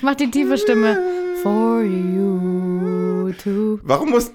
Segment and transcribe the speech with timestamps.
[0.00, 0.98] Ich mach die tiefe Stimme.
[1.42, 3.78] For you to.
[3.82, 4.32] Warum musst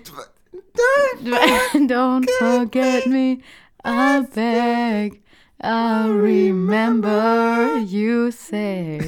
[1.87, 3.39] Don't forget me,
[3.83, 5.23] I beg.
[5.59, 9.01] I remember you say.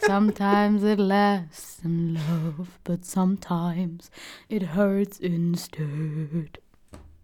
[0.00, 4.10] Sometimes it lasts in love, but sometimes
[4.50, 6.58] it hurts instead.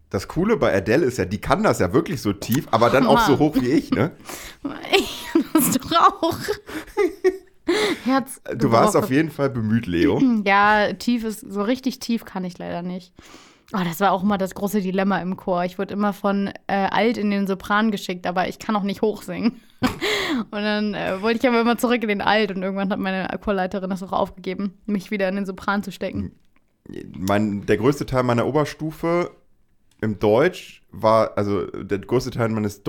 [0.09, 3.05] Das Coole bei Adele ist ja, die kann das ja wirklich so tief, aber dann
[3.05, 4.13] auch so hoch wie ich, ne?
[4.91, 5.91] Ich muss doch
[6.23, 6.39] auch.
[8.05, 8.41] Herz.
[8.55, 10.21] Du warst auf jeden Fall bemüht, Leo.
[10.45, 13.13] Ja, tief ist, so richtig tief kann ich leider nicht.
[13.73, 15.63] Oh, das war auch immer das große Dilemma im Chor.
[15.63, 19.03] Ich wurde immer von äh, alt in den Sopran geschickt, aber ich kann auch nicht
[19.03, 19.61] hochsingen.
[19.81, 23.27] und dann äh, wollte ich aber immer zurück in den alt und irgendwann hat meine
[23.43, 26.31] Chorleiterin das auch aufgegeben, mich wieder in den Sopran zu stecken.
[27.15, 29.31] Mein, der größte Teil meiner Oberstufe
[30.01, 32.81] im Deutsch war, also der größte Teil meines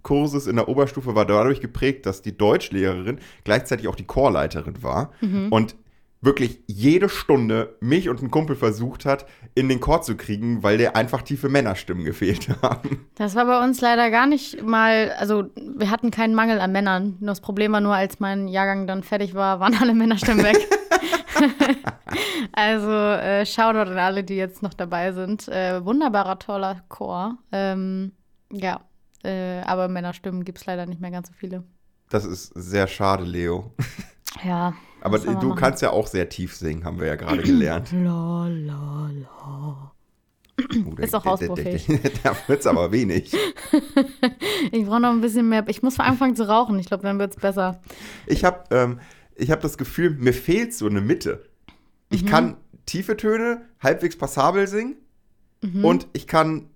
[0.00, 5.12] Deutschkurses in der Oberstufe war dadurch geprägt, dass die Deutschlehrerin gleichzeitig auch die Chorleiterin war.
[5.50, 5.76] Und
[6.22, 9.24] wirklich jede Stunde mich und einen Kumpel versucht hat,
[9.54, 13.06] in den Chor zu kriegen, weil der einfach tiefe Männerstimmen gefehlt haben.
[13.14, 17.16] Das war bei uns leider gar nicht mal, also wir hatten keinen Mangel an Männern.
[17.20, 20.58] Das Problem war nur, als mein Jahrgang dann fertig war, waren alle Männerstimmen weg.
[22.52, 25.48] also äh, Shoutout an alle, die jetzt noch dabei sind.
[25.48, 27.38] Äh, wunderbarer, toller Chor.
[27.50, 28.12] Ähm,
[28.52, 28.80] ja,
[29.24, 31.64] äh, aber Männerstimmen gibt es leider nicht mehr ganz so viele.
[32.08, 33.72] Das ist sehr schade, Leo.
[34.44, 34.74] Ja.
[35.00, 35.54] Aber du machen?
[35.56, 37.90] kannst ja auch sehr tief singen, haben wir ja gerade gelernt.
[37.92, 39.92] La, la, la.
[40.86, 41.86] Oh, Ist auch ausbaufähig.
[42.22, 43.34] Da wird's aber wenig.
[44.72, 45.64] Ich brauche noch ein bisschen mehr.
[45.68, 46.78] Ich muss anfangen zu rauchen.
[46.78, 47.80] Ich glaube, dann wird es besser.
[48.26, 49.00] Ich habe ähm,
[49.34, 51.44] ich hab das Gefühl, mir fehlt so eine Mitte.
[52.10, 54.96] Ich kann tiefe Töne halbwegs passabel singen
[55.82, 56.69] und ich kann,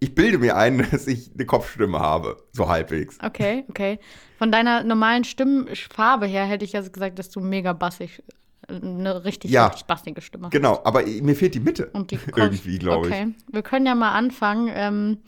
[0.00, 3.18] ich bilde mir ein, dass ich eine Kopfstimme habe, so halbwegs.
[3.22, 3.98] Okay, okay.
[4.38, 8.22] Von deiner normalen Stimmfarbe her hätte ich jetzt gesagt, dass du mega bassig,
[8.68, 9.66] eine richtig, Ja.
[9.66, 10.52] richtig bassige Stimme hast.
[10.52, 11.90] Genau, aber mir fehlt die Mitte.
[11.92, 13.12] Und die Irgendwie, glaube ich.
[13.12, 14.70] Okay, wir können ja mal anfangen.
[14.74, 15.18] Ähm,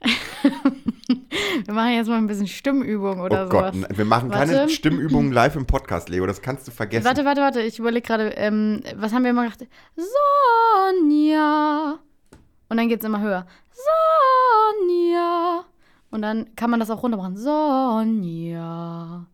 [1.64, 3.88] wir machen jetzt mal ein bisschen Stimmübung oder oh Gott, sowas.
[3.96, 4.72] wir machen keine Warte.
[4.72, 7.04] Stimmübungen live im Podcast, Leo, das kannst du vergessen.
[7.04, 7.60] Warte, warte, warte.
[7.62, 9.66] Ich überlege gerade, ähm, was haben wir immer gemacht?
[9.96, 11.98] Sonja.
[12.68, 13.46] Und dann geht es immer höher.
[13.74, 15.64] Sonja.
[16.10, 17.36] Und dann kann man das auch runter machen.
[17.36, 19.26] Sonja.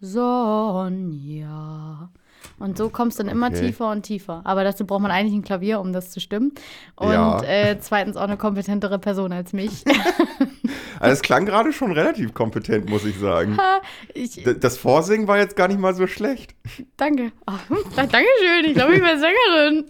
[0.00, 2.10] Sonja.
[2.58, 3.66] Und so kommst du dann immer Okay.
[3.66, 4.40] tiefer und tiefer.
[4.44, 6.52] Aber dazu braucht man eigentlich ein Klavier, um das zu stimmen.
[6.96, 7.42] Und Ja.
[7.42, 9.84] äh, zweitens auch eine kompetentere Person als mich.
[11.00, 13.56] Also es klang gerade schon relativ kompetent, muss ich sagen.
[14.12, 16.54] ich, das Vorsingen war jetzt gar nicht mal so schlecht.
[16.98, 17.32] danke.
[17.46, 17.52] Oh,
[17.96, 18.64] Dankeschön.
[18.66, 19.86] Ich glaube, ich bin Sängerin.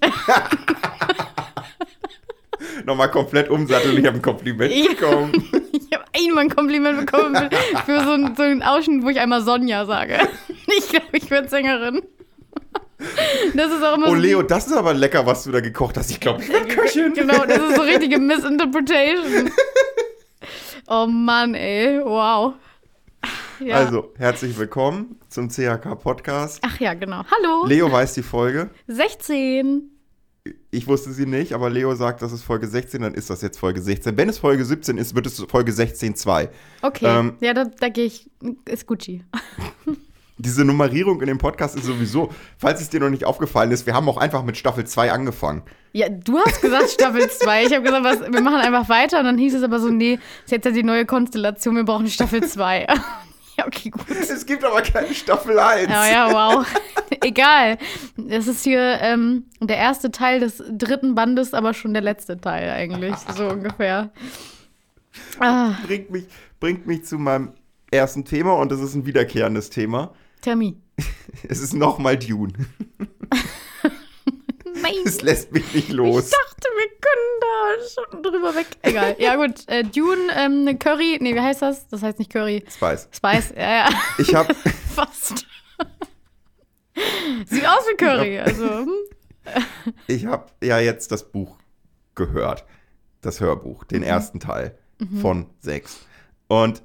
[2.85, 4.89] Nochmal komplett umsatteln, ich habe ein Kompliment Ja.
[4.91, 5.49] bekommen.
[5.73, 9.19] Ich habe einmal ein Kompliment bekommen für, für so, ein, so einen Ausschnitt, wo ich
[9.19, 10.19] einmal Sonja sage.
[10.79, 12.03] Ich glaube, ich werde Sängerin.
[13.55, 14.15] Das ist auch immer Oh, so.
[14.17, 16.11] Leo, das ist aber lecker, was du da gekocht hast.
[16.13, 17.13] Ich glaube, ich bin Köchin.
[17.15, 19.51] Genau, das ist so richtige Misinterpretation.
[20.87, 22.01] Oh Mann, ey.
[22.05, 22.55] Wow.
[23.59, 23.77] Ja.
[23.77, 26.61] Also, herzlich willkommen zum CHK Podcast.
[26.65, 27.23] Ach ja, genau.
[27.31, 27.67] Hallo.
[27.67, 28.71] Leo weiß die Folge.
[28.87, 29.91] 16.
[30.71, 33.59] Ich wusste sie nicht, aber Leo sagt, das ist Folge 16, dann ist das jetzt
[33.59, 34.17] Folge 16.
[34.17, 36.49] Wenn es Folge 17 ist, wird es Folge 16.2.
[36.83, 37.05] Okay.
[37.07, 38.31] Ähm, ja, da, da gehe ich.
[38.67, 39.25] Ist Gucci.
[40.39, 43.93] Diese Nummerierung in dem Podcast ist sowieso, falls es dir noch nicht aufgefallen ist, wir
[43.93, 45.63] haben auch einfach mit Staffel 2 angefangen.
[45.93, 47.65] Ja, du hast gesagt Staffel 2.
[47.67, 49.19] Ich habe gesagt, was, wir machen einfach weiter.
[49.19, 52.07] Und dann hieß es aber so, nee, ist jetzt ja die neue Konstellation, wir brauchen
[52.07, 52.87] Staffel 2.
[53.61, 54.09] ja, okay, gut.
[54.11, 55.89] Es gibt aber keine Staffel 1.
[55.91, 56.67] Ja, ja, wow.
[57.23, 57.79] Egal.
[58.17, 62.71] Das ist hier ähm, der erste Teil des dritten Bandes, aber schon der letzte Teil
[62.71, 64.11] eigentlich, so ungefähr.
[65.39, 66.25] Ah, Bringt, mich,
[66.59, 67.53] bringt mich zu meinem
[67.91, 70.15] ersten Thema und das ist ein wiederkehrendes Thema.
[70.41, 70.81] Termin.
[71.49, 72.53] Es ist nochmal Dune.
[74.83, 74.95] Nein.
[75.05, 76.31] Es lässt mich nicht Ich los.
[76.31, 78.67] dachte, wir können da schon drüber weg.
[78.83, 79.17] Egal.
[79.19, 79.67] Ja, gut.
[79.69, 81.19] Äh, Dune, ähm, Curry.
[81.21, 81.87] Nee, wie heißt das?
[81.89, 82.65] Das heißt nicht Curry.
[82.69, 83.09] Spice.
[83.13, 83.53] Spice.
[83.57, 83.89] Ja, ja.
[84.19, 84.55] Ich habe
[84.95, 85.47] Fast.
[87.47, 88.39] Sieht aus wie Curry.
[88.39, 88.93] Also, hm.
[90.07, 91.57] ich hab ja jetzt das Buch
[92.15, 92.65] gehört.
[93.23, 94.79] Das Hörbuch, den ersten Teil
[95.21, 95.99] von sechs.
[96.49, 96.83] Und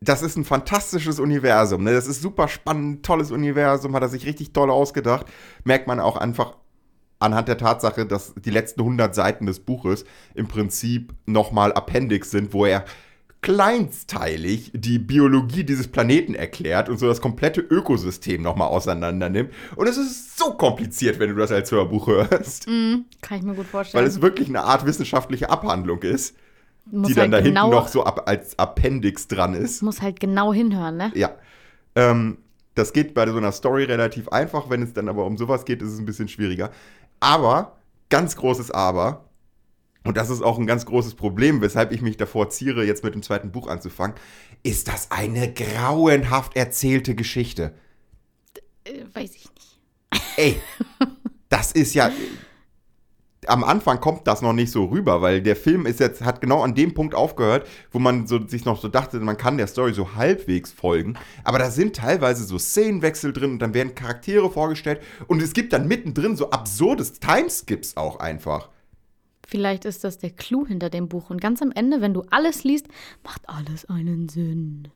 [0.00, 1.84] das ist ein fantastisches Universum.
[1.84, 1.92] Ne?
[1.92, 5.26] Das ist super spannend, tolles Universum, hat er sich richtig toll ausgedacht.
[5.64, 6.56] Merkt man auch einfach
[7.22, 10.04] anhand der Tatsache, dass die letzten 100 Seiten des Buches
[10.34, 12.84] im Prinzip nochmal Appendix sind, wo er
[13.40, 19.52] kleinsteilig die Biologie dieses Planeten erklärt und so das komplette Ökosystem nochmal auseinander nimmt.
[19.74, 23.66] Und es ist so kompliziert, wenn du das als Hörbuch hörst, kann ich mir gut
[23.66, 24.02] vorstellen.
[24.02, 26.36] weil es wirklich eine Art wissenschaftliche Abhandlung ist,
[26.86, 29.82] muss die dann halt da genau, hinten noch so ab, als Appendix dran ist.
[29.82, 31.12] Muss halt genau hinhören, ne?
[31.14, 31.30] Ja.
[31.94, 32.38] Ähm,
[32.74, 34.70] Das geht bei so einer Story relativ einfach.
[34.70, 36.70] Wenn es dann aber um sowas geht, ist es ein bisschen schwieriger.
[37.22, 37.78] Aber,
[38.10, 39.28] ganz großes Aber,
[40.04, 43.14] und das ist auch ein ganz großes Problem, weshalb ich mich davor ziere, jetzt mit
[43.14, 44.16] dem zweiten Buch anzufangen,
[44.64, 47.74] ist das eine grauenhaft erzählte Geschichte.
[48.84, 49.78] Äh, weiß ich nicht.
[50.36, 50.60] Ey,
[51.48, 52.10] das ist ja.
[53.46, 56.62] Am Anfang kommt das noch nicht so rüber, weil der Film ist jetzt, hat genau
[56.62, 59.92] an dem Punkt aufgehört, wo man so, sich noch so dachte, man kann der Story
[59.92, 61.14] so halbwegs folgen.
[61.42, 65.72] Aber da sind teilweise so Szenenwechsel drin und dann werden Charaktere vorgestellt und es gibt
[65.72, 68.68] dann mittendrin so absurdes Timeskips auch einfach.
[69.44, 71.28] Vielleicht ist das der Clou hinter dem Buch.
[71.28, 72.86] Und ganz am Ende, wenn du alles liest,
[73.24, 74.88] macht alles einen Sinn.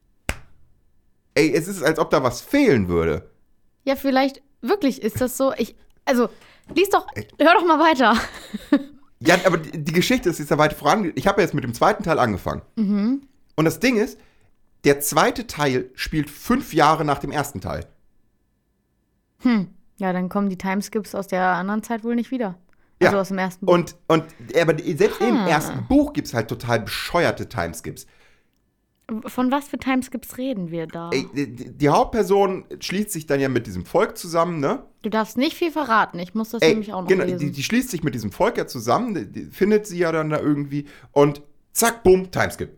[1.35, 3.29] Ey, es ist, als ob da was fehlen würde.
[3.85, 5.53] Ja, vielleicht wirklich ist das so.
[5.59, 5.75] Ich,
[6.07, 6.29] also,
[6.75, 7.07] lies doch,
[7.39, 8.17] hör doch mal weiter.
[9.21, 11.13] Ja, aber die, Geschichte ist jetzt ja weit voran.
[11.15, 12.63] Ich habe jetzt mit dem zweiten Teil angefangen.
[12.77, 14.19] Und das Ding ist,
[14.85, 17.87] der zweite Teil spielt fünf Jahre nach dem ersten Teil.
[19.99, 22.57] Ja, dann kommen die Timeskips aus der anderen Zeit wohl nicht wieder.
[23.01, 23.09] Ja.
[23.09, 23.75] Also aus dem ersten Buch.
[23.75, 24.25] Und, und
[24.59, 25.49] aber selbst im Ah.
[25.49, 28.07] ersten Buch gibt es halt total bescheuerte Timeskips.
[29.27, 31.11] Von was für Timeskips reden wir da?
[31.11, 34.83] Die, Hauptperson schließt sich dann ja mit diesem Volk zusammen, ne?
[35.03, 36.19] Du darfst nicht viel verraten.
[36.19, 37.39] Ich muss das Ey, nämlich auch noch genau, lesen.
[37.39, 40.31] die, die schließt sich mit diesem Volk ja zusammen, die, die findet sie ja dann
[40.31, 41.41] da irgendwie und
[41.73, 42.71] zack, bumm, Timeskip.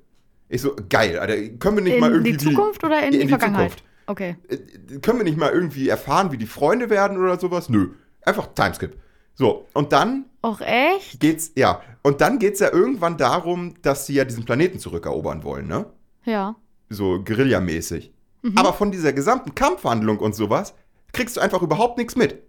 [0.51, 3.13] Ich so, geil, Alter, können wir nicht in mal irgendwie die Zukunft oder in, in
[3.13, 3.71] die, die Vergangenheit?
[3.71, 3.85] Zukunft.
[4.07, 4.37] Okay.
[4.49, 7.71] äh, können wir nicht mal irgendwie erfahren, wie die Freunde werden oder sowas?
[7.71, 7.93] Nö,
[8.23, 8.99] einfach Timeskip.
[9.35, 11.21] So, und dann Auch echt?
[11.21, 15.67] geht's, ja, und dann geht's ja irgendwann darum, dass sie ja diesen Planeten zurückerobern wollen,
[15.67, 15.87] ne?
[16.29, 16.57] Ja.
[16.91, 18.13] So Guerillamäßig.
[18.43, 18.57] Mhm.
[18.57, 20.75] Aber von dieser gesamten Kampfhandlung und sowas
[21.13, 22.43] kriegst du einfach überhaupt nichts mit.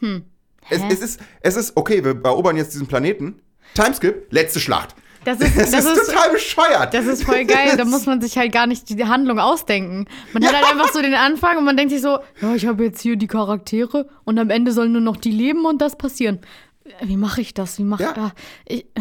[0.00, 0.24] Hm.
[0.70, 3.40] Es, es, ist, es ist, okay, wir erobern jetzt diesen Planeten.
[3.74, 4.94] Timeskip, letzte Schlacht.
[5.24, 6.94] Das ist, Das, das ist, ist, total bescheuert.
[6.94, 7.76] das ist voll geil.
[7.76, 10.06] Da muss man sich halt gar nicht die Handlung ausdenken.
[10.32, 12.84] Man hat halt einfach so den Anfang und man denkt sich so, ja, ich habe
[12.84, 16.40] jetzt hier die Charaktere und am Ende sollen nur noch die leben und das passieren.
[17.00, 17.78] Wie mache ich das?
[17.78, 18.32] Wie mache Ja.
[18.66, 18.84] ich?
[18.94, 19.00] Äh,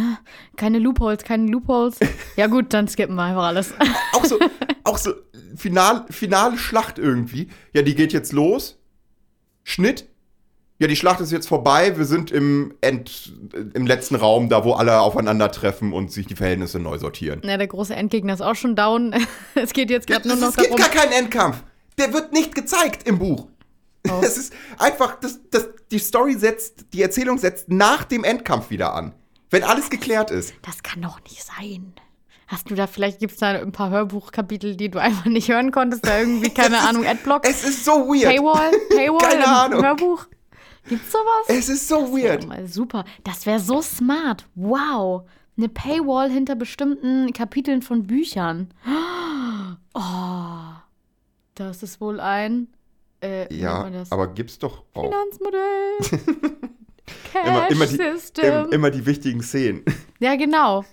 [0.58, 1.98] keine Loopholes, keine Loopholes.
[2.36, 3.74] Ja gut, dann skippen wir einfach alles.
[4.14, 4.40] auch so,
[4.84, 5.14] auch so
[5.56, 7.48] final, finale Schlacht irgendwie.
[7.74, 8.78] Ja, die geht jetzt los.
[9.64, 10.08] Schnitt.
[10.80, 11.96] Ja, die Schlacht ist jetzt vorbei.
[11.98, 13.34] Wir sind im, End,
[13.76, 17.42] im letzten Raum, da wo alle aufeinandertreffen und sich die Verhältnisse neu sortieren.
[17.44, 19.14] Ja, der große Endgegner ist auch schon down.
[19.54, 20.80] Es geht jetzt gerade nur es, noch es gibt darum.
[20.82, 21.58] gar keinen Endkampf.
[22.00, 23.48] Der wird nicht gezeigt im Buch.
[24.10, 24.22] Oh.
[24.24, 28.94] Es ist einfach, das, das, die Story setzt, die Erzählung setzt nach dem Endkampf wieder
[28.94, 29.14] an.
[29.50, 30.54] Wenn alles geklärt ist.
[30.64, 31.94] Das kann doch nicht sein.
[32.48, 35.72] Hast du da, vielleicht gibt es da ein paar Hörbuchkapitel, die du einfach nicht hören
[35.72, 38.36] konntest, da irgendwie, keine ist- Ahnung, Adblock, Es ist so weird.
[38.36, 39.84] Paywall, Paywall Keine Ahnung.
[39.84, 40.26] Hörbuch?
[40.88, 41.46] Gibt's sowas?
[41.48, 42.48] Es ist so Das weird.
[42.48, 43.06] mal super.
[43.24, 44.48] Das wäre so smart.
[44.56, 45.30] Wow.
[45.58, 48.74] Eine Paywall hinter bestimmten Kapiteln von Büchern.
[49.94, 50.74] Oh.
[51.56, 52.68] Das ist wohl ein
[53.22, 55.12] äh, Ja, aber gibt's doch auch.
[55.12, 56.40] Finanzmodell.
[57.46, 59.84] Immer, immer, die, im, immer die wichtigen Szenen.
[60.20, 60.86] Ja, genau.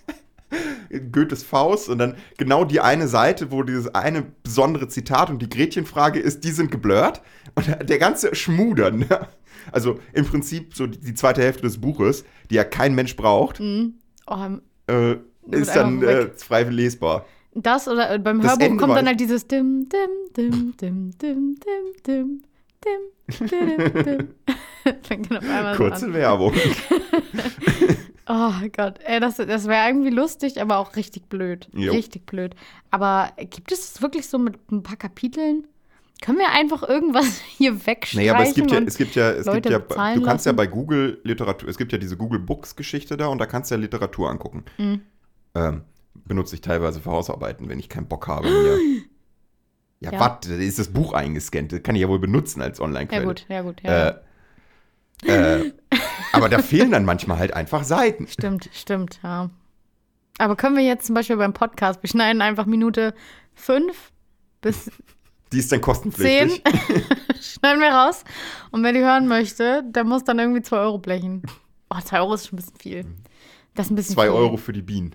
[1.11, 5.49] Goethes Faust und dann genau die eine Seite, wo dieses eine besondere Zitat und die
[5.49, 7.21] Gretchenfrage ist, die sind geblurrt.
[7.55, 9.27] Und der ganze Schmudern, ne?
[9.71, 14.35] also im Prinzip so die, zweite Hälfte des Buches, die ja kein Mensch braucht, Oh,
[14.35, 15.17] ähm, äh,
[15.51, 17.25] ist dann äh, frei lesbar.
[17.53, 21.17] Das oder äh, beim das Hörbuch Ende kommt dann halt dieses dim, dim, dim, dim,
[21.17, 22.41] dim, dim, dim.
[23.29, 24.27] Dim, dim, dim.
[25.03, 26.13] Fängt dann auf einmal Kurze so an.
[26.13, 26.53] Werbung.
[28.27, 31.67] oh Gott, ey, das, das wäre irgendwie lustig, aber auch richtig blöd.
[31.73, 31.91] Jo.
[31.91, 32.55] Richtig blöd.
[32.89, 35.67] Aber gibt es wirklich so mit ein paar Kapiteln?
[36.21, 38.19] Können wir einfach irgendwas hier wegstreichen?
[38.19, 40.47] Naja, aber es gibt ja, es gibt ja, es gibt ja, du kannst lassen?
[40.49, 43.71] ja bei Google Literatur, es gibt ja diese Google Books Geschichte da und da kannst
[43.71, 44.65] du ja Literatur angucken.
[44.77, 45.01] Mhm.
[45.55, 48.77] Ähm, benutze ich teilweise für Hausarbeiten, wenn ich keinen Bock habe mir.
[50.01, 50.19] Ja, Ja.
[50.21, 51.73] warte, da ist das Buch eingescannt.
[51.73, 53.25] Das kann ich ja wohl benutzen als Ja Online-Quelle.
[53.25, 54.21] gut, ja gut, ja.
[55.25, 55.73] Äh, äh,
[56.31, 58.25] aber da fehlen dann manchmal halt einfach Seiten.
[58.27, 59.49] Stimmt, stimmt, ja.
[60.37, 63.13] Aber können wir jetzt zum Beispiel beim Podcast, wir schneiden einfach Minute
[63.55, 64.13] fünf
[64.61, 64.89] bis
[65.51, 66.63] Die ist dann zehn, kostenpflichtig.
[67.41, 68.23] schneiden wir raus.
[68.71, 71.41] Und wer die hören möchte, der muss dann irgendwie zwei Euro blechen.
[71.89, 73.05] Oh, zwei Euro ist schon ein bisschen viel.
[73.75, 74.31] Das ist ein bisschen Zwei viel.
[74.31, 75.11] Euro für die Bienen.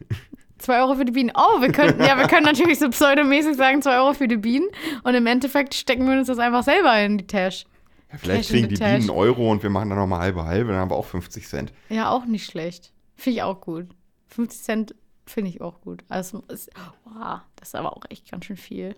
[0.65, 1.31] Zwei Euro für die Bienen.
[1.37, 4.67] Oh, wir könnten, ja, wir können natürlich so pseudomäßig sagen, zwei Euro für die Bienen.
[5.03, 7.67] Und im Endeffekt stecken wir uns das einfach selber in die Tasche.
[8.11, 8.77] Ja, vielleicht Cash kriegen die.
[8.77, 11.73] Bienen Euro und wir machen dann nochmal halbe halbe, dann haben wir auch 50 Cent.
[11.91, 12.95] Ja, auch nicht schlecht.
[13.15, 13.89] Finde ich auch gut.
[14.29, 14.95] 50 Cent
[15.27, 16.03] finde ich auch gut.
[16.09, 16.71] Also, ist,
[17.05, 18.97] wow, das ist aber auch echt ganz schön viel.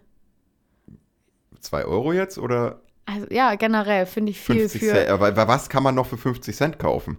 [1.60, 5.08] Zwei Euro jetzt oder Also, ja, generell finde ich viel 50 für Cent?
[5.08, 7.18] Aber was kann man noch für 50 Cent kaufen?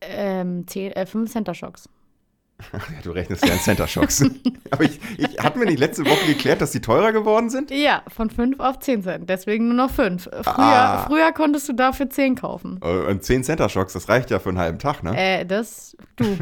[0.00, 1.88] ähm, 10, äh, 5 Center Shocks.
[2.72, 4.24] Ach ja, du rechnest ja in Center Shocks.
[4.70, 7.70] Aber ich, ich hatten wir nicht letzte Woche geklärt, dass die teurer geworden sind?
[7.70, 9.28] Ja, von 5 auf 10 Cent.
[9.28, 10.24] Deswegen nur noch 5.
[10.24, 11.04] Früher, Ah.
[11.06, 12.80] früher konntest du dafür 10 kaufen.
[12.82, 15.12] Äh, Und 10 Center Shocks, das reicht ja für einen halben Tag, ne?
[15.16, 16.24] Äh, das, du.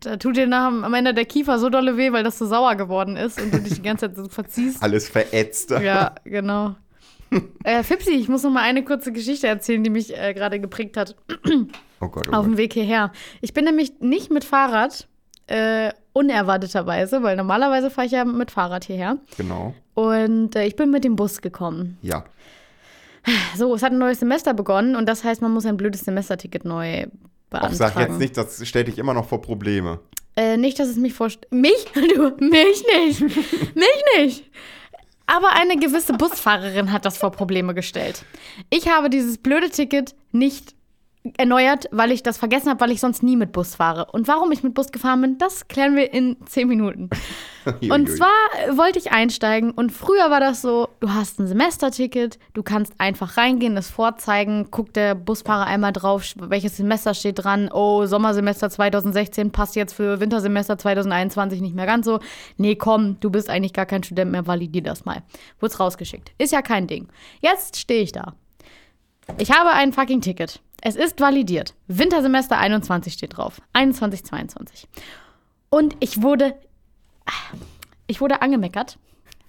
[0.00, 2.74] da tut dir nach, am Ende der Kiefer so dolle weh, weil das so sauer
[2.76, 4.82] geworden ist und du dich die ganze Zeit so verziehst.
[4.82, 5.70] Alles verätzt.
[5.70, 6.76] Ja, genau.
[7.64, 10.96] äh, Fipsi, ich muss noch mal eine kurze Geschichte erzählen, die mich äh, gerade geprägt
[10.96, 11.16] hat
[12.00, 13.12] Oh Gott, oh auf dem Weg hierher.
[13.40, 15.08] Ich bin nämlich nicht mit Fahrrad,
[15.46, 19.18] äh, unerwarteterweise, weil normalerweise fahre ich ja mit Fahrrad hierher.
[19.36, 19.74] Genau.
[19.94, 21.98] Und äh, ich bin mit dem Bus gekommen.
[22.02, 22.24] Ja.
[23.56, 26.64] So, es hat ein neues Semester begonnen und das heißt, man muss ein blödes Semesterticket
[26.64, 27.06] neu
[27.50, 27.74] beantragen.
[27.74, 30.00] sag jetzt nicht, das stellt dich immer noch vor Probleme.
[30.36, 31.50] Äh, nicht, dass es mich vorstellt.
[31.50, 31.86] Mich?
[31.94, 33.20] Du, mich nicht.
[33.74, 34.50] mich nicht.
[35.26, 38.24] Aber eine gewisse Busfahrerin hat das vor Probleme gestellt.
[38.70, 40.74] Ich habe dieses blöde Ticket nicht
[41.36, 44.06] erneuert, weil ich das vergessen habe, weil ich sonst nie mit Bus fahre.
[44.12, 47.10] Und warum ich mit Bus gefahren bin, das klären wir in zehn Minuten.
[47.90, 48.28] Und zwar
[48.64, 52.92] äh, wollte ich einsteigen und früher war das so, du hast ein Semesterticket, du kannst
[52.98, 58.70] einfach reingehen, das vorzeigen, guckt der Busfahrer einmal drauf, welches Semester steht dran, oh, Sommersemester
[58.70, 62.20] 2016 passt jetzt für Wintersemester 2021 nicht mehr ganz so.
[62.56, 65.22] Nee, komm, du bist eigentlich gar kein Student mehr, validier das mal.
[65.58, 66.32] Wurd's rausgeschickt.
[66.38, 67.08] Ist ja kein Ding.
[67.40, 68.34] Jetzt stehe ich da.
[69.38, 70.60] Ich habe ein fucking Ticket.
[70.82, 71.74] Es ist validiert.
[71.88, 73.60] Wintersemester 21 steht drauf.
[73.72, 74.86] 21, 22.
[75.70, 76.54] Und ich wurde
[78.06, 78.98] ich wurde angemeckert,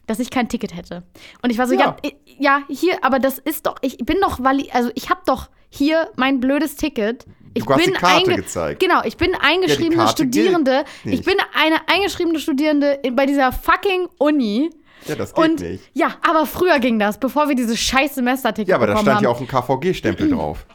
[0.08, 1.04] dass ich kein Ticket hätte.
[1.44, 2.12] Und ich war so, ja, Ja.
[2.40, 6.10] ja, hier, aber das ist doch, ich bin doch, vali also ich habe doch hier
[6.16, 7.26] mein blödes Ticket.
[7.54, 8.80] Ich Du hast bin die Karte gezeigt.
[8.80, 10.86] Genau, ich bin eingeschriebene gilt Studierende.
[11.04, 14.70] Ich bin eine eingeschriebene Studierende bei dieser fucking Uni.
[15.06, 15.84] Ja, das geht Und nicht.
[15.94, 19.24] ja, aber früher ging das, bevor wir dieses scheiß Semesterticket Ja, aber da stand haben.
[19.24, 20.66] ja auch ein KVG-Stempel drauf.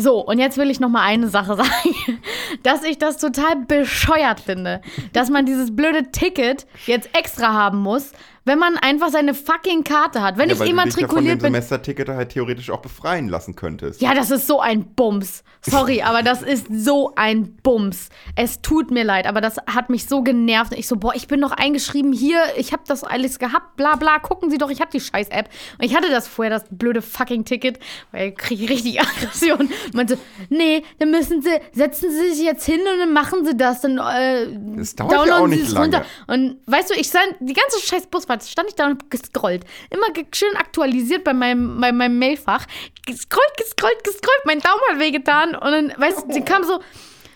[0.00, 2.22] So, und jetzt will ich noch mal eine Sache sagen,
[2.62, 4.80] dass ich das total bescheuert finde,
[5.12, 8.12] dass man dieses blöde Ticket jetzt extra haben muss,
[8.48, 10.38] wenn man einfach seine fucking Karte hat.
[10.38, 11.52] Wenn Ja, ich weil du dich ja immatrikuliert bin.
[11.52, 14.00] Semesterticket halt theoretisch auch befreien lassen könntest.
[14.00, 15.44] Ja, das ist so ein Bums.
[15.60, 18.08] Sorry, aber das ist so ein Bums.
[18.34, 20.72] Es tut mir leid, aber das hat mich so genervt.
[20.74, 24.18] Ich so, boah, ich bin doch eingeschrieben hier, ich habe das alles gehabt, bla bla.
[24.18, 25.48] Gucken Sie doch, ich habe die scheiß App.
[25.78, 27.78] Und ich hatte das vorher, das blöde fucking Ticket,
[28.12, 29.70] weil ich kriege richtig Aggression.
[29.92, 33.82] Meinte, nee, dann müssen Sie, setzen Sie sich jetzt hin und dann machen Sie das.
[33.82, 36.04] Dann äh, Das dauert ja auch downloaden nicht Sie es runter.
[36.26, 39.64] Und weißt du, ich stand, die ganze scheiß Busfahrt stand ich da und hab gescrollt.
[39.90, 42.66] Immer schön aktualisiert bei meinem, bei meinem Mailfach.
[43.06, 44.42] Gescrollt, gescrollt, gescrollt.
[44.44, 45.54] Mein Daumen hat wehgetan.
[45.54, 46.80] Und dann, weißt du, sie kam so,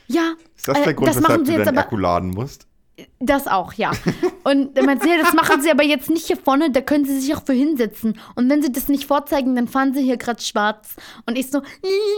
[0.06, 0.35] ja.
[0.56, 1.80] Ist das äh, der Grund, das weshalb du deinen aber.
[1.80, 2.66] Akku laden musst?
[3.25, 3.93] Das auch, ja.
[4.43, 7.33] Und meinte, ja, das machen sie aber jetzt nicht hier vorne, da können sie sich
[7.37, 8.19] auch für hinsetzen.
[8.35, 10.97] Und wenn sie das nicht vorzeigen, dann fahren sie hier gerade schwarz.
[11.25, 11.62] Und ich so,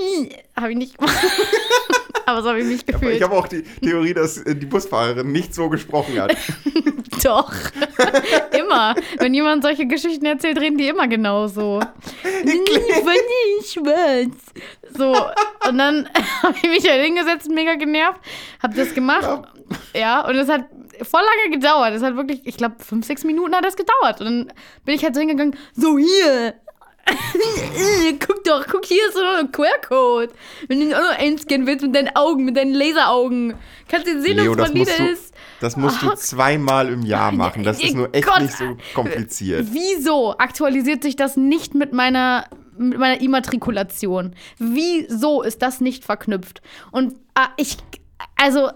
[0.56, 1.14] habe ich nicht gemacht.
[2.26, 3.16] aber so habe ich mich Aber gefühlt.
[3.16, 6.34] ich habe auch die Theorie, dass äh, die Busfahrerin nicht so gesprochen hat.
[7.22, 7.52] Doch.
[8.58, 8.94] immer.
[9.18, 11.80] Wenn jemand solche Geschichten erzählt, reden die immer genauso.
[12.22, 14.36] ich war nie schwarz.
[14.96, 15.14] So.
[15.68, 16.08] Und dann
[16.42, 18.20] habe ich mich halt hingesetzt, mega genervt,
[18.62, 19.46] habe das gemacht.
[19.94, 20.66] Ja, und es hat
[21.02, 21.94] voll lange gedauert.
[21.94, 24.20] Es hat wirklich, ich glaube, fünf, sechs Minuten hat das gedauert.
[24.20, 24.52] Und dann
[24.84, 26.54] bin ich halt so hingegangen, so hier.
[28.26, 30.32] guck doch, guck, hier ist so ein QR-Code.
[30.68, 33.54] Wenn du ihn auch noch einscannen willst mit deinen Augen, mit deinen Laseraugen,
[33.88, 35.34] kannst du sehen, Leo, ob das es valide ist.
[35.60, 37.62] das musst du zweimal im Jahr machen.
[37.62, 38.42] Das ist nur echt Gott.
[38.42, 39.68] nicht so kompliziert.
[39.70, 42.46] Wieso aktualisiert sich das nicht mit meiner,
[42.76, 44.34] mit meiner Immatrikulation?
[44.58, 46.62] Wieso ist das nicht verknüpft?
[46.90, 47.76] Und ah, ich.
[48.36, 48.70] Also,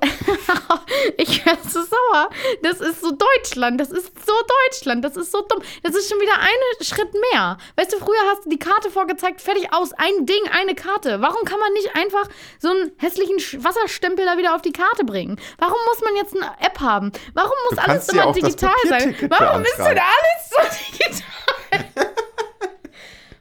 [1.16, 2.30] ich werde so sauer.
[2.62, 3.80] Das ist so Deutschland.
[3.80, 5.04] Das ist so Deutschland.
[5.04, 5.62] Das ist so dumm.
[5.83, 7.59] Das ist schon wieder ein Schritt mehr.
[7.76, 9.92] Weißt du, früher hast du die Karte vorgezeigt, fertig aus.
[9.92, 11.21] Ein Ding, eine Karte.
[11.21, 12.28] Warum kann man nicht einfach
[12.59, 15.38] so einen hässlichen Wasserstempel da wieder auf die Karte bringen?
[15.59, 17.12] Warum muss man jetzt eine App haben?
[17.35, 19.14] Warum muss alles immer digital sein?
[19.28, 22.14] Warum ist denn alles so digital?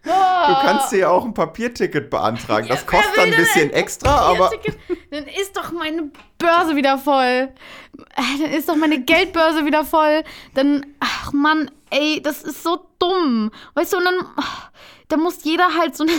[0.07, 2.67] Du kannst dir ja auch ein Papierticket beantragen.
[2.67, 4.49] Das kostet dann ein bisschen extra, aber
[5.11, 7.49] dann ist doch meine Börse wieder voll.
[8.15, 10.23] Äh, Dann ist doch meine Geldbörse wieder voll.
[10.53, 13.51] Dann, ach Mann, ey, das ist so dumm.
[13.73, 14.69] Weißt du, und dann, ach,
[15.09, 16.13] da muss jeder halt so eine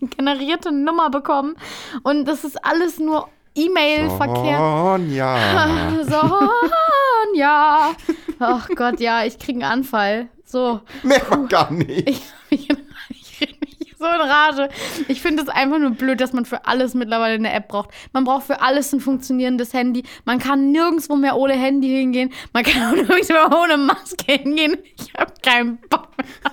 [0.16, 1.56] generierte Nummer bekommen.
[2.02, 4.58] Und das ist alles nur E-Mail-Verkehr.
[4.58, 6.02] Sonja.
[6.04, 7.92] Sonja.
[8.40, 10.28] Ach Gott, ja, ich kriege einen Anfall.
[10.54, 10.80] So.
[11.02, 12.08] Merkt man gar nicht.
[12.08, 12.68] Ich, ich,
[13.10, 14.68] ich rede mich so in Rage.
[15.08, 17.90] Ich finde es einfach nur blöd, dass man für alles mittlerweile eine App braucht.
[18.12, 20.04] Man braucht für alles ein funktionierendes Handy.
[20.24, 22.32] Man kann nirgendwo mehr ohne Handy hingehen.
[22.52, 24.76] Man kann auch nirgendwo mehr ohne Maske hingehen.
[24.96, 26.52] Ich habe keinen Bock mehr.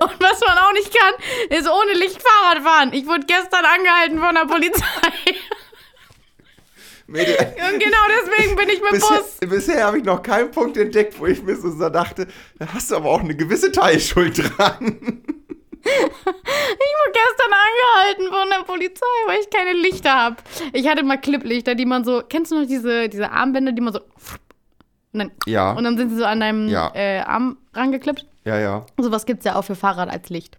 [0.00, 2.92] Und was man auch nicht kann, ist ohne Licht Fahrrad fahren.
[2.94, 5.36] Ich wurde gestern angehalten von der Polizei.
[7.06, 7.36] Mädel,
[7.72, 9.36] Und genau deswegen bin ich mit bisher, Bus.
[9.48, 12.26] bisher habe ich noch keinen Punkt entdeckt, wo ich mir so dachte,
[12.58, 14.98] da hast du aber auch eine gewisse Teilschuld dran.
[15.88, 20.36] Ich wurde gestern angehalten von der Polizei, weil ich keine Lichter habe.
[20.72, 23.92] Ich hatte mal Cliplichter, die man so, kennst du noch diese, diese Armbänder, die man
[23.92, 24.00] so
[25.12, 25.72] und dann, Ja.
[25.72, 26.90] und dann sind sie so an deinem Ja.
[26.94, 28.26] äh, Arm rangeklippt.
[28.44, 30.58] Ja, ja, Sowas gibt es ja auch für Fahrrad als Licht.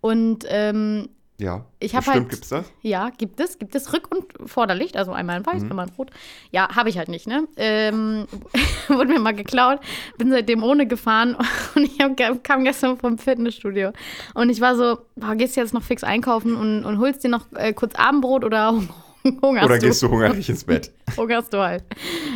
[0.00, 1.64] Und ähm, ja.
[1.80, 2.72] Ich hab Bestimmt halt- gibt's das.
[2.82, 3.58] ja, gibt es.
[3.58, 5.70] Gibt es Rück- und Vorderlicht, also einmal in weiß, Mhm.
[5.70, 6.10] einmal in rot.
[6.52, 7.46] Ja, habe ich halt nicht, ne?
[7.56, 8.26] Ähm,
[8.88, 9.80] wurde mir mal geklaut.
[10.18, 11.36] Bin seitdem ohne gefahren
[11.74, 13.90] und ich hab, kam gestern vom Fitnessstudio.
[14.34, 17.28] Und ich war so, boah, gehst du jetzt noch fix einkaufen und, und holst dir
[17.30, 18.72] noch äh, kurz Abendbrot oder
[19.24, 19.86] hungerst Oder du?
[19.86, 20.92] gehst du hungrig ins Bett?
[21.16, 21.82] Hungerst du halt.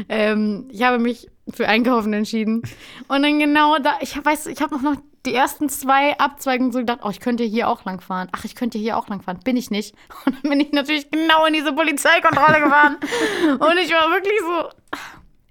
[0.08, 2.62] Ähm, ich habe mich für Einkaufen entschieden.
[3.08, 4.96] Und dann genau da, ich weiß, ich habe noch
[5.26, 8.28] die ersten zwei Abzweigungen so gedacht, oh, ich könnte hier auch lang fahren.
[8.32, 9.40] Ach, ich könnte hier auch lang fahren.
[9.44, 9.94] Bin ich nicht.
[10.24, 12.96] Und dann bin ich natürlich genau in diese Polizeikontrolle gefahren.
[13.58, 14.68] Und ich war wirklich so.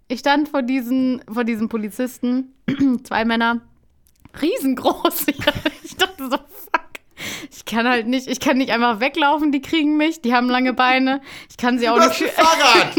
[0.09, 2.53] Ich stand vor diesen, vor diesen Polizisten,
[3.03, 3.61] zwei Männer,
[4.41, 5.25] riesengroß.
[5.83, 6.87] Ich dachte so, fuck.
[7.49, 10.73] Ich kann halt nicht, ich kann nicht einfach weglaufen, die kriegen mich, die haben lange
[10.73, 11.21] Beine.
[11.49, 12.33] Ich kann sie auch Du hast nicht.
[12.33, 12.93] Fahrrad!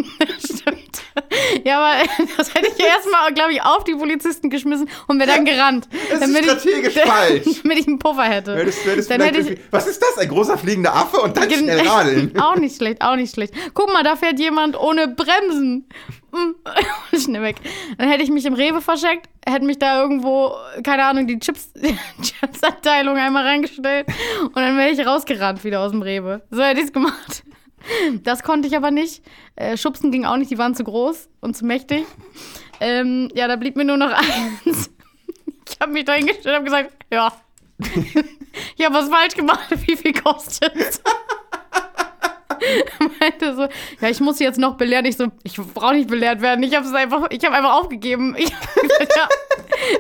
[1.65, 5.45] Ja, aber das hätte ich erstmal, glaube ich, auf die Polizisten geschmissen und wäre dann
[5.45, 5.89] gerannt.
[6.11, 7.63] Das ist damit strategisch ich, falsch.
[7.63, 8.57] Damit ich einen Puffer hätte.
[8.57, 10.19] Hättest, hättest dann hätte ich, was ist das?
[10.19, 12.39] Ein großer fliegender Affe und dann schnell radeln.
[12.39, 13.55] auch nicht schlecht, auch nicht schlecht.
[13.75, 15.89] Guck mal, da fährt jemand ohne Bremsen.
[16.31, 17.17] Mm.
[17.17, 17.57] Schnell weg.
[17.97, 20.53] Dann hätte ich mich im Rewe versteckt, hätte mich da irgendwo,
[20.85, 21.73] keine Ahnung, die Chips,
[22.23, 24.07] Chips-Abteilung einmal reingestellt
[24.43, 26.43] und dann wäre ich rausgerannt wieder aus dem Rewe.
[26.51, 27.43] So hätte ich es gemacht.
[28.23, 29.23] Das konnte ich aber nicht.
[29.57, 32.05] Äh, Schubsen ging auch nicht, die waren zu groß und zu mächtig.
[32.81, 34.13] Ähm, ja, da blieb mir nur noch
[34.67, 34.91] eins.
[35.69, 37.33] Ich habe mich da hingestellt und habe gesagt, ja,
[38.77, 39.69] ich habe was falsch gemacht.
[39.87, 41.01] Wie viel kostet
[43.21, 43.69] meinte so,
[44.01, 45.05] ja, ich muss sie jetzt noch belehren.
[45.05, 46.63] Ich so, ich brauche nicht belehrt werden.
[46.63, 48.35] Ich habe es einfach, ich habe einfach aufgegeben.
[48.39, 49.29] Ich, ja,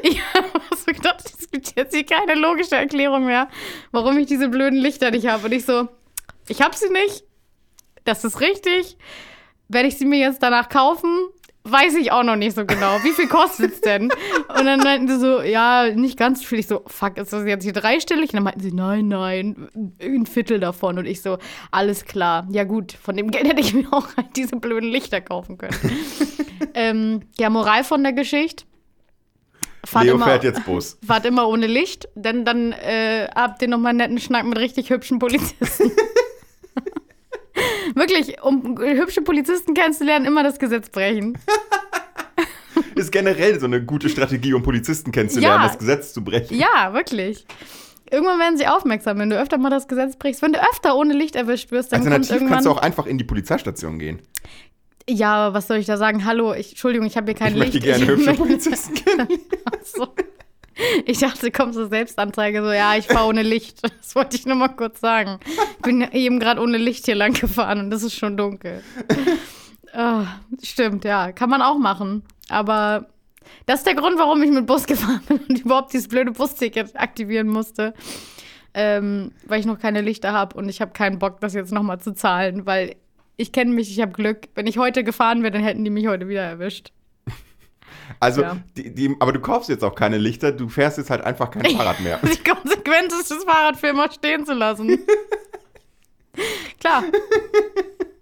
[0.02, 3.49] ich habe so gedacht, es gibt jetzt hier keine logische Erklärung mehr,
[3.93, 5.47] warum ich diese blöden Lichter nicht habe.
[5.47, 5.89] Und ich so,
[6.49, 7.25] ich habe sie nicht.
[8.08, 8.97] Das ist richtig.
[9.68, 11.10] Werde ich sie mir jetzt danach kaufen?
[11.64, 12.97] Weiß ich auch noch nicht so genau.
[13.02, 14.04] Wie viel kostet es denn?
[14.04, 16.58] Und dann meinten sie so, ja, nicht ganz viel.
[16.58, 18.30] Ich so, fuck, ist das jetzt hier dreistellig?
[18.30, 19.68] Und dann meinten sie, nein, nein,
[20.00, 20.99] ein Viertel davon.
[20.99, 21.36] Und ich so,
[21.71, 22.49] alles klar.
[22.50, 25.78] Ja gut, von dem Geld hätte ich mir auch halt diese blöden Lichter kaufen können.
[26.73, 28.64] ähm, ja, Moral von der Geschichte.
[29.84, 30.99] Fahrt Leo immer, fährt jetzt Bus.
[31.06, 34.88] Fahrt immer ohne Licht, denn dann äh, habt ihr nochmal einen netten Schnack mit richtig
[34.88, 35.92] hübschen Polizisten.
[37.95, 41.39] Wirklich, um hübsche Polizisten kennenzulernen, immer das Gesetz brechen.
[42.95, 45.69] Ist generell so eine gute Strategie, um Polizisten kennenzulernen, Ja.
[45.69, 46.57] das Gesetz zu brechen.
[46.59, 47.47] Ja, wirklich.
[48.11, 50.43] Irgendwann werden sie aufmerksam, wenn du öfter mal das Gesetz brichst.
[50.43, 52.53] Wenn du öfter ohne Licht erwischt wirst, dann Alternativ irgendwann.
[52.55, 54.21] kannst du auch einfach in die Polizeistation gehen.
[55.09, 56.25] ja, aber was soll ich da sagen?
[56.25, 57.85] Hallo, ich, Entschuldigung, ich habe hier kein Ich möchte Licht.
[57.87, 59.29] gerne ich hübsche möchte- Polizisten kennen.
[61.10, 63.80] Ich dachte, kommt so Selbstanzeige, so, ja, ich fahre ohne Licht.
[63.99, 65.38] Das wollte ich nur mal kurz sagen.
[65.47, 68.82] Ich bin eben gerade ohne Licht hier lang gefahren und es ist schon dunkel.
[69.94, 70.26] Ah,
[70.62, 72.23] stimmt, ja, kann man auch machen.
[72.50, 73.06] Aber
[73.64, 76.94] das ist der Grund, warum ich mit Bus gefahren bin und überhaupt dieses blöde Busticket
[76.94, 77.94] aktivieren musste.
[78.75, 82.00] Ähm, weil ich noch keine Lichter habe und ich habe keinen Bock, das jetzt nochmal
[82.00, 82.97] zu zahlen, weil
[83.38, 84.50] ich kenne mich, ich habe Glück.
[84.54, 86.92] Wenn ich heute gefahren wäre, dann hätten die mich heute wieder erwischt.
[88.21, 88.56] Also, Ja.
[88.76, 91.64] die, die, aber du kaufst jetzt auch keine Lichter, du fährst jetzt halt einfach kein
[91.76, 92.18] Fahrrad mehr.
[92.23, 94.99] Die Konsequenz ist, das Fahrrad für immer stehen zu lassen.
[96.80, 97.04] Klar.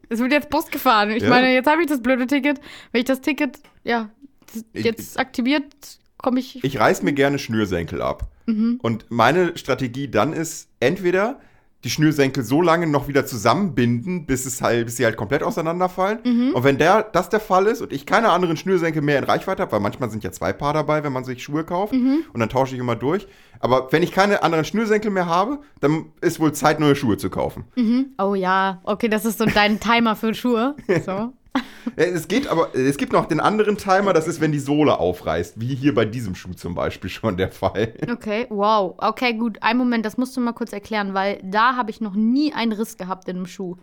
[0.09, 1.11] Es wird jetzt Bus gefahren.
[1.11, 1.29] Ich Ja.
[1.31, 2.61] meine, jetzt habe ich das blöde Ticket.
[2.92, 4.11] Wenn ich das Ticket, ja,
[4.53, 5.64] das Ich- jetzt aktiviert,
[6.16, 6.62] komme ich.
[6.64, 8.29] Ich reiß mir gerne Schnürsenkel ab.
[8.46, 8.79] Mhm.
[8.83, 11.40] Und meine Strategie dann ist, entweder
[11.85, 16.19] die Schnürsenkel so lange noch wieder zusammenbinden, bis, es halt, bis sie halt komplett auseinanderfallen.
[16.25, 16.53] Mhm.
[16.55, 19.62] Und wenn der, das der Fall ist und ich keine anderen Schnürsenkel mehr in Reichweite
[19.62, 22.25] habe, weil manchmal sind ja zwei Paar dabei, wenn man sich Schuhe kauft, Mhm.
[22.33, 23.29] und dann tausche ich immer durch.
[23.61, 27.31] Aber wenn ich keine anderen Schnürsenkel mehr habe, dann ist wohl Zeit, neue Schuhe zu
[27.31, 27.65] kaufen.
[28.19, 30.75] Oh ja, okay, das ist so dein Timer für Schuhe.
[31.07, 31.33] So.
[31.97, 34.99] Äh, Es geht aber, es gibt noch den anderen Timer, das ist, wenn die Sohle
[34.99, 37.95] aufreißt, wie hier bei diesem Schuh zum Beispiel schon der Fall.
[38.12, 38.95] Okay, wow.
[38.99, 39.62] Okay, gut.
[39.62, 42.73] Einen Moment, das musst du mal kurz erklären, weil da habe ich noch nie einen
[42.73, 43.77] Riss gehabt in einem Schuh.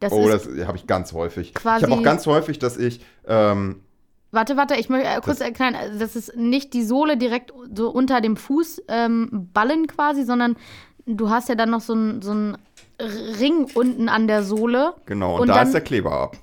[0.00, 1.52] Das Oh, das habe ich ganz häufig.
[1.56, 3.80] Ich habe auch ganz häufig, dass ich, ähm,
[4.32, 7.88] Warte, warte, ich möchte äh, kurz Das- erklären, das ist nicht die Sohle direkt so
[7.90, 10.56] unter dem Fuß ähm, ballen quasi, sondern
[11.06, 12.34] du hast ja dann noch so einen so
[13.00, 14.94] Ring unten an der Sohle.
[15.06, 16.36] genau, und, Und da dann- ist der Kleber ab.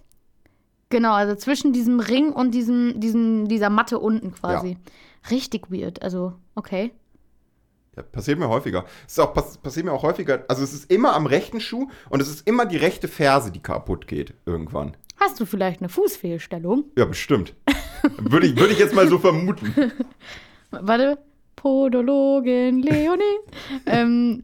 [0.94, 4.78] Genau, also zwischen diesem Ring und diesem, diesem, dieser Matte unten quasi.
[5.32, 6.92] Richtig weird, also okay.
[7.96, 8.86] Ja, passiert mir häufiger.
[9.08, 10.46] Es ist auch, pass, passiert mir auch häufiger.
[10.48, 13.60] Also es ist immer am rechten Schuh und es ist immer die rechte Ferse, die
[13.60, 14.96] kaputt geht irgendwann.
[15.20, 16.84] Hast du vielleicht eine Fußfehlstellung?
[16.96, 17.56] Ja, bestimmt.
[18.20, 19.74] würde, ich, würde ich jetzt mal so vermuten.
[20.70, 21.18] Warte,
[21.56, 23.40] Podologin Leonie.
[23.88, 24.44] ähm,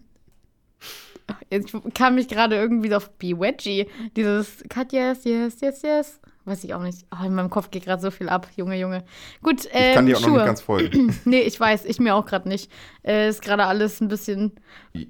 [1.52, 3.88] jetzt kam mich gerade irgendwie auf Bewedgy.
[4.16, 6.20] Dieses Cut yes, yes, yes, yes.
[6.50, 7.06] Weiß ich auch nicht.
[7.12, 9.04] Oh, in meinem Kopf geht gerade so viel ab, Junge, Junge.
[9.44, 10.30] Gut, ähm, Ich kann dir auch Schuhe.
[10.32, 11.16] noch nicht ganz folgen.
[11.26, 12.72] nee, ich weiß, ich mir auch gerade nicht.
[13.06, 14.54] Äh, ist gerade alles ein bisschen.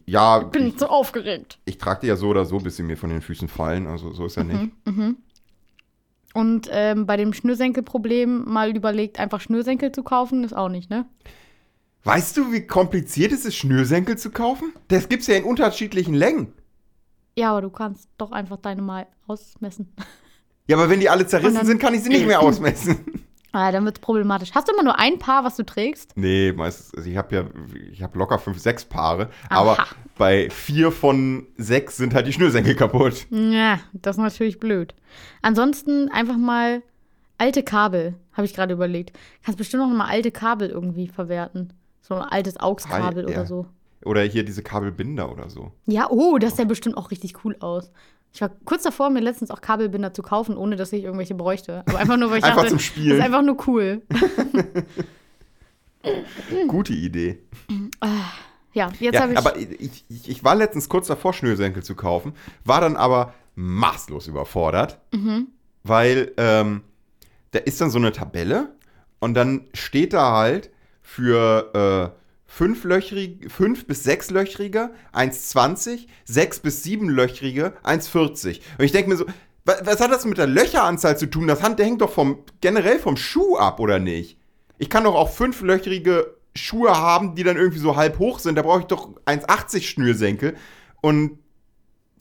[0.06, 1.60] Ja, Bin ich, ich so aufgeregt.
[1.64, 3.88] ich trage die ja so oder so, bis sie mir von den Füßen fallen.
[3.88, 4.70] Also so ist ja nicht.
[6.34, 11.06] Und ähm, bei dem Schnürsenkelproblem mal überlegt, einfach Schnürsenkel zu kaufen, ist auch nicht, ne?
[12.04, 14.74] Weißt du, wie kompliziert es ist, Schnürsenkel zu kaufen?
[14.90, 16.54] Das gibt's ja in unterschiedlichen Längen.
[17.38, 19.94] Ja, aber du kannst doch einfach deine mal ausmessen.
[20.70, 23.00] Ja, aber wenn die alle zerrissen dann- sind, kann ich sie nicht mehr ausmessen.
[23.52, 24.52] Ah, dann wird's problematisch.
[24.54, 26.12] Hast du immer nur ein Paar, was du trägst?
[26.16, 27.44] Nee, meistens, also ich habe ja,
[27.92, 29.88] ich habe locker fünf, sechs Paare, aber Aha.
[30.20, 33.26] bei vier von sechs sind halt die Schnürsenkel kaputt.
[33.32, 34.94] Ja, das ist natürlich blöd.
[35.42, 36.84] Ansonsten einfach mal
[37.40, 39.18] alte Kabel, habe ich gerade überlegt.
[39.44, 41.74] Kannst bestimmt noch mal alte Kabel irgendwie verwerten.
[42.02, 43.30] So ein altes AUX-Kabel Ja.
[43.38, 43.66] oder so.
[44.06, 45.72] Oder hier diese Kabelbinder oder so.
[45.88, 47.92] Ja, oh, das sah bestimmt auch richtig cool aus.
[48.32, 51.84] Ich war kurz davor, mir letztens auch Kabelbinder zu kaufen, ohne dass ich irgendwelche bräuchte.
[51.88, 53.10] Aber einfach nur, weil ich Einfach dachte, zum Spielen.
[53.10, 54.02] das ist einfach nur cool.
[56.68, 57.40] Gute Idee.
[58.74, 59.38] Ja, jetzt Ja, habe ich.
[59.38, 64.28] aber ich, ich, ich war letztens kurz davor, Schnürsenkel zu kaufen, war dann aber maßlos
[64.28, 65.48] überfordert, Mhm.
[65.84, 66.84] weil ähm,
[67.52, 68.74] da ist dann so eine Tabelle
[69.20, 70.70] und dann steht da halt
[71.02, 72.14] für
[72.50, 78.60] äh, fünflöchrig, fünf bis sechslöchrige 1,20, sechs bis siebenlöchrige 1,40.
[78.78, 79.26] Und ich denke mir so,
[79.66, 81.48] wa- was hat das mit der Löcheranzahl zu tun?
[81.48, 84.38] Das Hand, der hängt doch vom, generell vom Schuh ab, oder nicht?
[84.78, 88.56] Ich kann doch auch fünflöchrige Schuhe haben, die dann irgendwie so halb hoch sind.
[88.56, 90.56] Da brauche ich doch 1,80 Schnürsenkel.
[91.02, 91.40] Und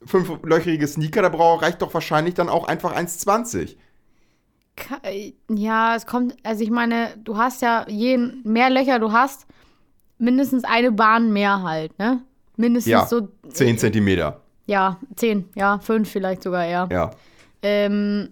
[0.04, 3.76] fünflöchrige Sneaker, da brauche reicht doch wahrscheinlich dann auch einfach 1,20.
[4.76, 5.00] Ka-
[5.50, 9.46] Ja, es kommt, also ich meine, du hast ja, je mehr Löcher du hast,
[10.18, 12.20] mindestens eine Bahn mehr halt, ne?
[12.57, 13.28] Mindestens Ja, so.
[13.50, 14.40] 10 Zentimeter.
[14.66, 16.88] Ja, zehn, ja, fünf vielleicht sogar eher.
[16.92, 17.11] Ja.
[17.62, 18.31] Ähm,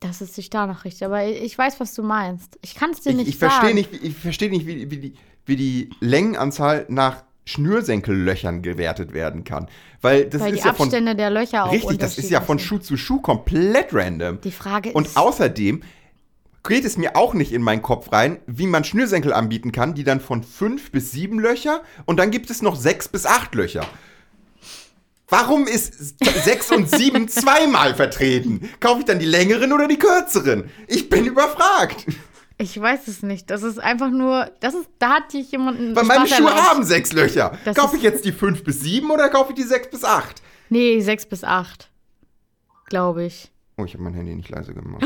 [0.00, 1.02] dass es sich danach richtet.
[1.04, 2.58] Aber ich weiß, was du meinst.
[2.62, 3.74] Ich kann es dir Ich, nicht ich verstehe sagen.
[3.74, 5.14] nicht, wie- ich verstehe nicht, wie, wie, die,
[5.46, 9.68] wie die Längenanzahl nach Schnürsenkellöchern gewertet werden kann.
[10.00, 10.86] Weil das Weil ist die ja von.
[10.86, 14.40] Abstände der Löcher auch Richtig, das ist ja von Schuh zu Schuh komplett random.
[14.42, 15.16] Die Frage Und ist.
[15.16, 15.82] außerdem
[16.68, 20.04] geht es mir auch nicht in meinen Kopf rein, wie man Schnürsenkel anbieten kann, die
[20.04, 23.84] dann von fünf bis sieben Löcher und dann gibt es noch sechs bis acht Löcher.
[25.30, 28.68] Warum ist sechs und sieben zweimal vertreten?
[28.80, 30.70] Kaufe ich dann die längeren oder die kürzeren?
[30.86, 32.06] Ich bin überfragt.
[32.56, 33.50] Ich weiß es nicht.
[33.50, 34.50] Das ist einfach nur.
[34.60, 35.78] Das ist, da hat sich jemand.
[35.78, 36.70] einen Weil meine Schuhe erlaubt.
[36.70, 37.56] haben sechs Löcher.
[37.64, 40.42] Das kaufe ich jetzt die fünf bis sieben oder kaufe ich die sechs bis acht?
[40.70, 41.90] Nee, sechs bis acht.
[42.86, 43.50] Glaube ich.
[43.78, 45.04] Oh, ich habe mein Handy nicht leise gemacht.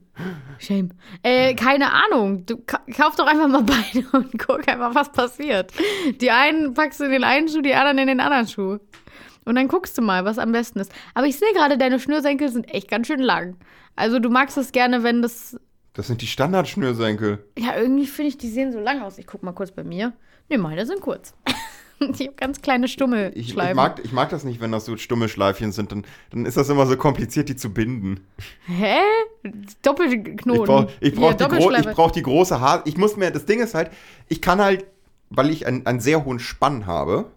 [0.58, 0.90] Shame.
[1.24, 2.46] Äh, keine Ahnung.
[2.46, 5.72] Du ka kauf doch einfach mal beide und guck einfach, was passiert.
[6.20, 8.78] Die einen packst du in den einen Schuh, die anderen in den anderen Schuh.
[9.44, 10.92] Und dann guckst du mal, was am besten ist.
[11.12, 13.56] Aber ich sehe gerade, deine Schnürsenkel sind echt ganz schön lang.
[13.96, 15.58] Also du magst es gerne, wenn das.
[15.94, 17.44] Das sind die Standardschnürsenkel.
[17.58, 19.18] Ja, irgendwie finde ich, die sehen so lang aus.
[19.18, 20.12] Ich guck mal kurz bei mir.
[20.48, 21.34] Ne, meine sind kurz.
[22.18, 23.40] ich habe ganz kleine Stummelschleifen.
[23.40, 25.92] Ich, ich, mag, ich mag das nicht, wenn das so stumme Schleifchen sind.
[25.92, 28.26] Dann, dann ist das immer so kompliziert, die zu binden.
[28.66, 28.96] Hä?
[29.82, 30.88] Doppelknoten.
[31.00, 32.82] Ich brauche brauch Hier, die, brauch die große Haar.
[32.84, 33.90] Ich muss mir, das Ding ist halt,
[34.28, 34.84] ich kann halt,
[35.30, 37.30] weil ich einen, einen sehr hohen Spann habe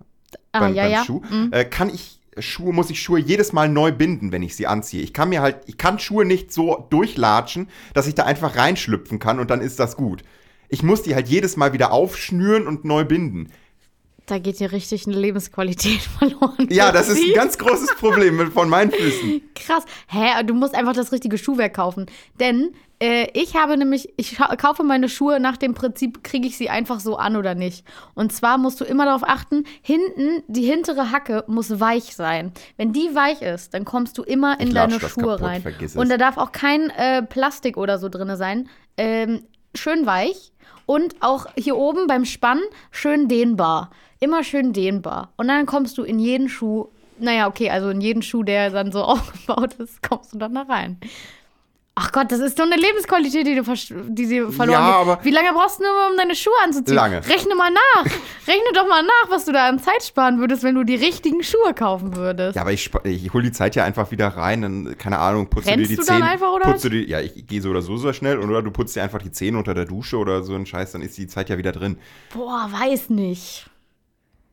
[0.52, 1.04] ah, beim, ja, beim ja.
[1.04, 1.50] Schuh, Mhm.
[1.52, 5.02] äh, kann ich Schuhe, muss ich Schuhe jedes Mal neu binden, wenn ich sie anziehe.
[5.02, 9.20] Ich kann mir halt, ich kann Schuhe nicht so durchlatschen, dass ich da einfach reinschlüpfen
[9.20, 10.24] kann und dann ist das gut.
[10.70, 13.52] Ich muss die halt jedes Mal wieder aufschnüren und neu binden.
[14.28, 16.68] Da geht dir richtig eine Lebensqualität verloren.
[16.70, 19.42] Ja, das ist ein ganz großes Problem von meinen Füßen.
[19.56, 19.86] Krass.
[20.08, 22.08] Hä, du musst einfach das richtige Schuhwerk kaufen.
[22.38, 26.70] Denn äh, ich habe nämlich, ich kaufe meine Schuhe nach dem Prinzip, kriege ich sie
[26.70, 27.86] einfach so an oder nicht.
[28.16, 32.52] Und zwar musst du immer darauf achten, hinten, die hintere Hacke muss weich sein.
[32.76, 35.64] Wenn die weich ist, dann kommst du immer in Ich deine Schuhe kaputt, rein.
[35.96, 38.68] Und da darf auch kein äh, Plastik oder so drin sein.
[38.98, 39.44] Ähm,
[39.78, 40.52] schön weich.
[40.86, 42.62] Und auch hier oben beim Spann
[42.92, 43.92] schön dehnbar.
[44.20, 45.34] Immer schön dehnbar.
[45.36, 46.88] Und dann kommst du in jeden Schuh,
[47.20, 50.62] naja, okay, also in jeden Schuh, der dann so aufgebaut ist, kommst du dann da
[50.64, 50.98] rein.
[52.00, 53.64] Ach Gott, das ist doch eine Lebensqualität, die, du
[54.08, 56.94] die sie verloren Ja, aber- Wie lange brauchst du nur, um deine Schuhe anzuziehen?
[56.96, 57.28] Lange.
[57.28, 58.06] Rechne mal nach.
[58.06, 61.42] Rechne doch mal nach, was du da an Zeit sparen würdest, wenn du die richtigen
[61.42, 62.56] Schuhe kaufen würdest.
[62.56, 65.66] Ja, aber ich, ich hole die Zeit ja einfach wieder rein, dann, keine Ahnung, putzt
[65.68, 66.30] du dir Rennst die du dann Zähne.
[66.30, 68.70] einfach, oder putzt du die, ja, ich gehe so oder so so schnell, oder du
[68.70, 71.26] putzt dir einfach die Zähne unter der Dusche oder so ein Scheiß, dann ist die
[71.26, 71.98] Zeit ja wieder drin.
[72.32, 73.66] Boah, weiß nicht.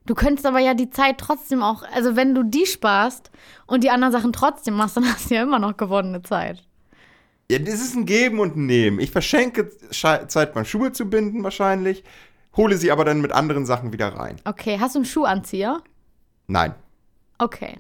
[0.07, 3.31] Du könntest aber ja die Zeit trotzdem auch, also wenn du die sparst
[3.67, 6.63] und die anderen Sachen trotzdem machst, dann hast du ja immer noch gewonnene Zeit.
[7.51, 8.99] Ja, das ist ein Geben und ein Nehmen.
[9.01, 12.03] Ich verschenke Sche- Zeit beim Schuhe zu binden wahrscheinlich,
[12.57, 14.37] hole sie aber dann mit anderen Sachen wieder rein.
[14.45, 15.83] Okay, hast du einen Schuhanzieher?
[16.47, 16.75] Nein.
[17.39, 17.79] Okay,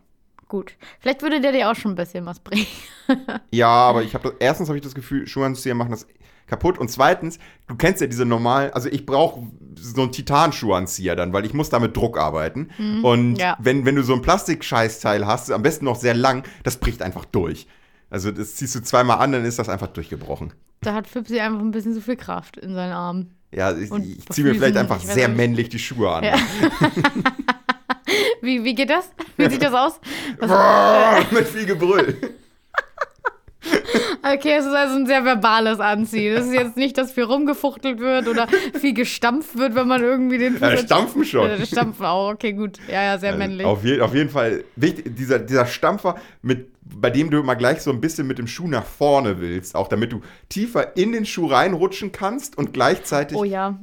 [0.49, 0.75] gut.
[1.01, 2.67] Vielleicht würde der dir auch schon ein bisschen was bringen.
[3.51, 6.07] Ja, aber ich habe erstens habe ich das Gefühl, Schuhanzieher machen das
[6.47, 9.47] kaputt und zweitens, du kennst ja diese normalen, also ich brauche
[9.79, 12.71] so einen Titanschuhanzieher dann, weil ich muss da mit Druck arbeiten
[13.03, 13.57] und ja.
[13.61, 17.25] wenn, wenn du so ein Plastikscheißteil hast, am besten noch sehr lang, das bricht einfach
[17.27, 17.67] durch.
[18.15, 20.53] Also das ziehst du zweimal an, dann ist das einfach durchgebrochen.
[20.83, 23.35] Da hat Fipsi einfach ein bisschen zu viel Kraft in seinen Armen.
[23.51, 25.37] Ja, ich, ich ziehe mir vielleicht einfach sehr nicht.
[25.37, 26.23] männlich die Schuhe an.
[26.23, 26.35] Ja.
[28.41, 29.11] Wie, wie geht das?
[29.37, 29.99] Wie sieht das aus?
[30.39, 32.37] Was, mit viel Gebrüll.
[34.23, 36.35] Okay, es ist also ein sehr verbales Anziehen.
[36.35, 38.47] Das ist jetzt nicht, dass viel rumgefuchtelt wird oder
[38.81, 41.49] viel gestampft wird, wenn man irgendwie den Ja, stampfen schon.
[41.49, 42.33] Ja, stampfen auch.
[42.33, 42.79] Okay, gut.
[42.89, 43.67] Ja, ja, sehr männlich.
[43.67, 47.81] Auf, je, auf jeden Fall wichtig, dieser, dieser Stampfer, mit, bei dem du immer gleich
[47.81, 51.25] so ein bisschen mit dem Schuh nach vorne willst, auch damit du tiefer in den
[51.27, 53.79] Schuh reinrutschen kannst und gleichzeitig Oh ja.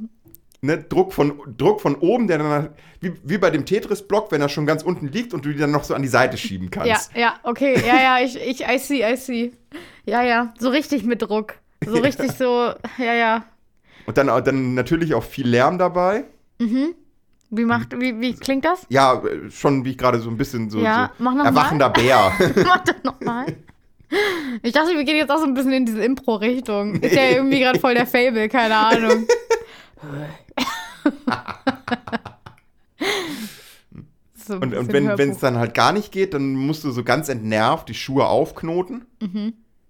[0.62, 2.68] Ne, Druck, von, Druck von oben, der dann
[3.00, 5.72] wie, wie bei dem Tetris-Block, wenn er schon ganz unten liegt und du die dann
[5.72, 7.14] noch so an die Seite schieben Ja, kannst.
[7.14, 7.74] ja, okay.
[7.86, 9.52] Ja, ja, ich, ich, I see, I see.
[10.06, 10.54] Ja, ja.
[10.58, 11.54] So richtig mit Druck.
[11.84, 13.44] So richtig so, ja, ja.
[14.06, 16.24] Und dann, dann natürlich auch viel Lärm dabei.
[16.58, 18.86] Wie macht, wie, wie klingt das?
[18.88, 19.20] Ja,
[19.50, 22.32] schon wie ich gerade so ein bisschen so, Ja, so mach noch erwachender Bär.
[22.64, 23.46] Mach das nochmal.
[24.62, 26.96] Ich dachte, wir gehen jetzt auch so ein bisschen in diese Impro-Richtung.
[26.96, 29.26] Ist ja irgendwie gerade voll der Fable, keine Ahnung.
[34.46, 37.28] so Und, und wenn es dann halt gar nicht geht, dann musst du so ganz
[37.28, 39.04] entnervt die Schuhe aufknoten.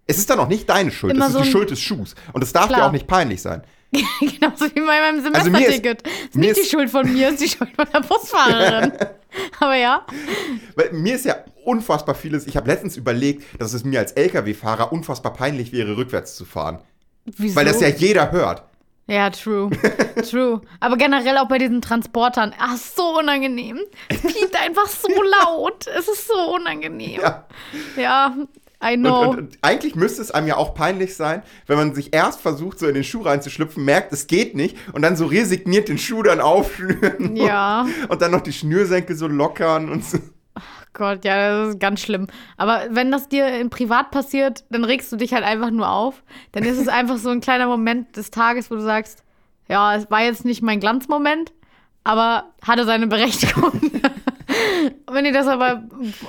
[0.07, 1.23] Es ist dann auch nicht deine Schuld, Mhm.
[1.23, 2.15] Immer es ist so die Schuld des Schuhs.
[2.33, 2.89] Und es darf dir Klar.
[2.89, 3.63] auch nicht peinlich sein.
[4.21, 6.03] Genauso wie bei meinem Also mir ist- Semesterticket.
[6.29, 8.93] ist, nicht die Schuld von mir, ist die Schuld von der Busfahrerin.
[9.61, 10.07] Aber ja.
[10.77, 14.93] Weil mir ist ja unfassbar vieles, ich habe letztens überlegt, dass es mir als Lkw-Fahrer
[14.93, 16.79] unfassbar peinlich wäre, rückwärts zu fahren.
[17.25, 17.55] Wieso?
[17.57, 18.65] Weil das ja jeder hört.
[19.09, 19.71] Ja, true.
[20.31, 20.61] True.
[20.81, 22.55] Aber generell auch bei diesen Transportern.
[22.59, 23.81] Ach, so unangenehm.
[24.09, 25.09] Es piept einfach so
[25.43, 25.87] laut.
[25.89, 27.21] Es ist so unangenehm.
[27.21, 27.47] Ja.
[27.97, 28.35] Ja,
[28.83, 29.31] I Und, know.
[29.31, 32.79] und, und eigentlich müsste es einem ja auch peinlich sein, wenn man sich erst versucht,
[32.79, 36.23] so in den Schuh reinzuschlüpfen, merkt, es geht nicht und dann so resigniert den Schuh
[36.23, 37.37] dann aufschnüren.
[37.37, 37.83] Ja.
[37.83, 40.19] Und, und dann noch die Schnürsenkel so lockern und so.
[40.95, 42.27] Gott, ja, das ist ganz schlimm.
[42.57, 46.23] Aber wenn das dir in privat passiert, dann regst du dich halt einfach nur auf.
[46.53, 49.25] Dann ist es einfach so ein kleiner Moment des Tages, wo du sagst,
[49.69, 51.53] ja, es war jetzt nicht mein Glanzmoment,
[52.05, 53.71] aber hatte seine Berechtigung.
[53.71, 54.03] Und
[55.15, 55.85] wenn dir das aber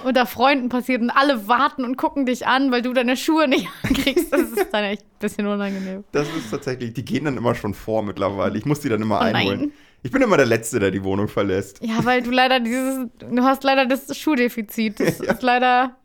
[0.05, 3.67] unter Freunden passiert und alle warten und gucken dich an, weil du deine Schuhe nicht
[3.83, 6.03] ankriegst, das ist dann echt ein bisschen unangenehm.
[6.11, 8.57] Das ist tatsächlich, die gehen dann immer schon vor mittlerweile.
[8.57, 9.71] Ich muss die dann immer Oh nein.
[10.03, 11.79] Ich bin immer der Letzte, der die Wohnung verlässt.
[11.81, 14.99] Ja, weil du leider dieses, du hast leider das Schuhdefizit.
[14.99, 15.31] Das Ja.
[15.33, 15.95] ist leider,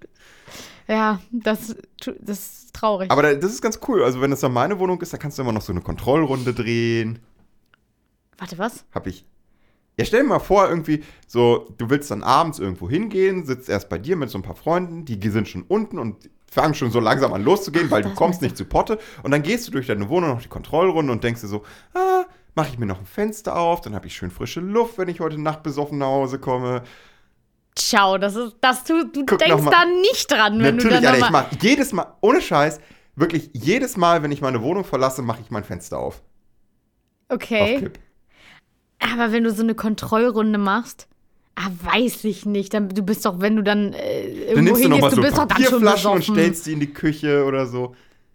[0.87, 1.75] ja, das,
[2.21, 3.11] das ist traurig.
[3.11, 4.03] Aber da, das ist ganz cool.
[4.05, 6.55] Also, wenn das dann meine Wohnung ist, dann kannst du immer noch so eine Kontrollrunde
[6.55, 7.19] drehen.
[8.39, 8.85] Warte, was?
[8.95, 9.27] Hab ich.
[9.99, 13.89] Ja, stell dir mal vor, irgendwie, so, du willst dann abends irgendwo hingehen, sitzt erst
[13.89, 17.01] bei dir mit so ein paar Freunden, die sind schon unten und fangen schon so
[17.01, 19.01] langsam an loszugehen, weil du kommst nicht zu Potte.
[19.25, 22.25] Und dann gehst du durch deine Wohnung noch die Kontrollrunde und denkst dir so, ah,
[22.59, 25.21] mache ich mir noch ein Fenster auf, dann habe ich schön frische Luft, wenn ich
[25.21, 26.83] heute Nacht besoffen nach Hause komme.
[27.77, 31.05] Ciao, das ist, das du, du Guck denkst da nicht dran, wenn Natürlich, du dann
[31.07, 31.47] Alter, ich nochmal.
[31.53, 32.81] mach jedes Mal, ohne Scheiß,
[33.15, 36.17] wirklich jedes Mal, wenn ich meine Wohnung verlasse, mache ich mein Fenster auf.
[36.17, 36.23] Auf
[37.37, 37.79] Okay.
[37.79, 37.99] Kipp.
[38.99, 41.07] Aber wenn du so eine Kontrollrunde machst,
[41.55, 42.75] ah, weiß ich nicht.
[42.75, 45.23] Dann, du bist doch, wenn du dann äh, Dann irgendwo nimmst du hingehst, du so
[45.23, 46.35] bist doch dann schon Papierflaschen und besoffen.
[46.35, 47.95] stellst die in die Küche oder so.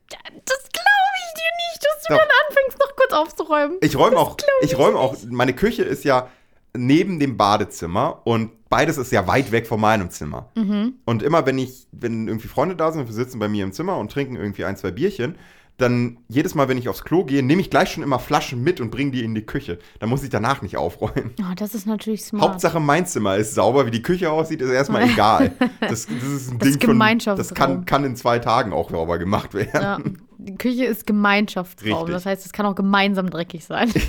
[0.10, 2.20] Das glaube ich dir nicht, dass du Doch.
[2.20, 3.78] dann anfängst, noch kurz aufzuräumen.
[3.82, 6.30] Ich räume auch, ich räume auch, meine Küche ist ja
[6.76, 10.50] neben dem Badezimmer und beides ist ja weit weg von meinem Zimmer.
[10.56, 10.96] Mhm.
[11.06, 13.72] Und immer wenn ich, wenn irgendwie Freunde da sind und wir sitzen bei mir im
[13.72, 15.36] Zimmer und trinken irgendwie ein, zwei Bierchen,
[15.78, 18.80] dann jedes Mal, wenn ich aufs Klo gehe, nehme ich gleich schon immer Flaschen mit
[18.80, 19.80] und bringe die in die Küche.
[20.00, 21.32] Dann muss ich danach nicht aufräumen.
[21.42, 22.44] Oh, das ist natürlich smart.
[22.44, 25.52] Hauptsache mein Zimmer ist sauber, wie die Küche aussieht, ist erstmal egal.
[25.82, 28.92] Das, das ist ein Das Ding ist von, das kann, kann in zwei Tagen auch
[28.92, 29.72] sauber gemacht werden.
[29.74, 30.00] Ja,
[30.44, 31.94] die Küche ist Gemeinschaftsraum.
[31.94, 32.14] Richtig.
[32.14, 33.92] Das heißt, es kann auch gemeinsam dreckig sein.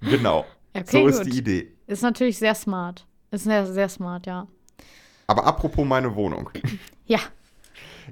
[0.00, 0.46] Genau.
[0.74, 1.32] Okay, so ist gut.
[1.32, 1.72] die Idee.
[1.86, 3.06] Ist natürlich sehr smart.
[3.30, 4.46] Ist sehr, sehr smart, ja.
[5.26, 6.50] Aber apropos meine Wohnung.
[7.06, 7.20] Ja.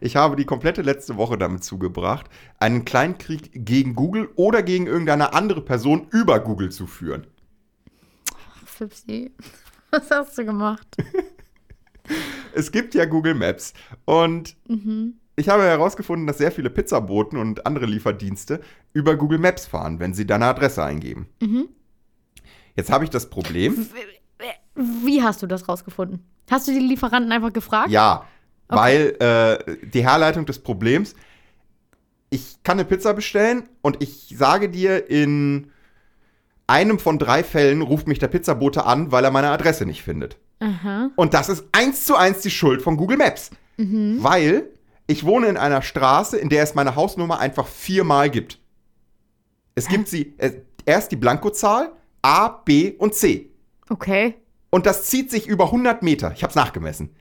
[0.00, 5.34] Ich habe die komplette letzte Woche damit zugebracht, einen Kleinkrieg gegen Google oder gegen irgendeine
[5.34, 7.26] andere Person über Google zu führen.
[8.64, 9.32] Fipsi.
[9.90, 10.86] Was hast du gemacht?
[12.54, 13.74] Es gibt ja Google Maps
[14.06, 14.56] und
[15.36, 18.60] ich habe herausgefunden, dass sehr viele Pizzaboten und andere Lieferdienste
[18.92, 21.28] über Google Maps fahren, wenn sie deine Adresse eingeben.
[22.74, 23.86] Jetzt habe ich das Problem.
[24.74, 26.20] Wie hast du das rausgefunden?
[26.50, 27.90] Hast du die Lieferanten einfach gefragt?
[27.90, 28.26] Ja,
[28.68, 31.14] weil äh, die Herleitung des Problems,
[32.30, 35.70] ich kann eine Pizza bestellen und ich sage dir, in
[36.66, 40.36] einem von drei Fällen ruft mich der Pizzabote an, weil er meine Adresse nicht findet.
[40.58, 41.10] Aha.
[41.14, 43.50] Und das ist eins zu eins die Schuld von Google Maps.
[43.78, 44.70] Weil
[45.06, 48.58] ich wohne in einer Straße, in der es meine Hausnummer einfach viermal gibt.
[49.74, 51.92] Es gibt sie, äh, erst die Blankozahl,
[52.22, 53.50] A, B und C.
[53.88, 54.34] Okay.
[54.70, 56.32] Und das zieht sich über 100 Meter.
[56.34, 57.14] Ich habe es nachgemessen.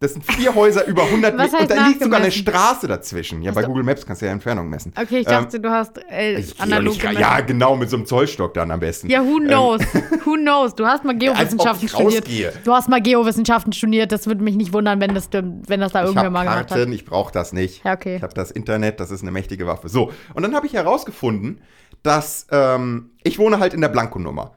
[0.00, 1.62] Das sind vier Häuser über 100 Was Meter.
[1.62, 2.30] Und da liegt sogar eine?
[2.30, 3.42] Straße dazwischen.
[3.42, 4.92] Ja, Hast bei Google Maps kannst du ja Entfernung messen.
[4.94, 7.20] Okay, ich Ähm, dachte, du hast äh, analog nicht, gemessen.
[7.20, 9.10] Ja, genau, mit so einem Zollstock dann am besten.
[9.10, 9.80] Ja, who knows?
[10.24, 10.74] who knows?
[10.76, 12.22] Du hast mal Geowissenschaften ich studiert.
[12.26, 12.52] rausgehe.
[12.64, 14.12] Du hast mal Geowissenschaften studiert.
[14.12, 16.88] Das würde mich nicht wundern, wenn das, wenn das da irgendwer mal gemacht hat.
[16.88, 17.84] ich brauche das nicht.
[17.84, 18.16] Ja, okay.
[18.16, 19.88] Ich habe das Internet, das ist eine mächtige Waffe.
[19.88, 21.60] So, und dann habe ich herausgefunden,
[22.04, 24.52] dass ähm, ich wohne halt in der Blankonummer.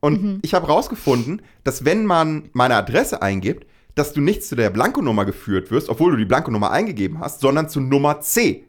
[0.00, 0.38] Und Mhm.
[0.42, 5.24] ich habe herausgefunden, dass wenn man meine Adresse eingibt, dass du nicht zu der Blankonummer
[5.24, 8.64] geführt wirst, obwohl du die Blankonummer eingegeben hast, sondern zu Nummer C.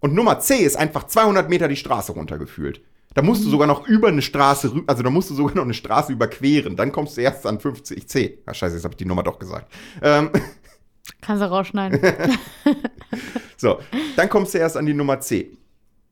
[0.00, 2.82] Und Nummer C ist einfach 200 Meter die Straße runtergefühlt.
[3.14, 3.44] Da musst Mhm.
[3.46, 6.76] du sogar noch über eine Straße, also da musst du sogar noch eine Straße überqueren.
[6.76, 8.38] Dann kommst du erst an 50C.
[8.46, 9.72] Ah, scheiße, jetzt habe ich die Nummer doch gesagt.
[10.02, 10.30] Ähm,
[11.20, 12.00] Kannst du rausschneiden.
[13.56, 13.78] So,
[14.16, 15.56] dann kommst du erst an die Nummer C.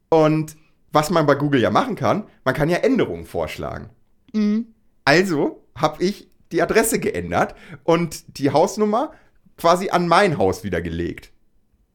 [0.09, 0.57] Und
[0.93, 3.91] was man bei Google ja machen kann, man kann ja Änderungen vorschlagen.
[4.33, 4.67] Mhm.
[5.05, 9.13] Also habe ich die Adresse geändert und die Hausnummer
[9.57, 11.31] quasi an mein Haus wieder gelegt.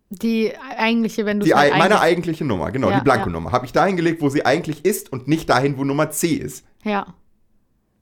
[0.10, 3.52] Die eigentliche, wenn du Die, halt ei- meine eigentlich- eigentliche Nummer, genau, Ja, die Blanko-Nummer.
[3.52, 6.66] Habe ich dahin gelegt, wo sie eigentlich ist und nicht dahin, wo Nummer C ist.
[6.84, 7.14] Ja.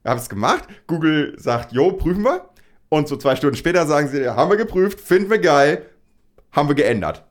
[0.04, 0.64] Habe es gemacht.
[0.86, 2.48] Google sagt, jo, prüfen wir.
[2.88, 5.84] Und so zwei Stunden später sagen sie, ja, haben wir geprüft, finden wir geil,
[6.52, 7.24] haben wir geändert.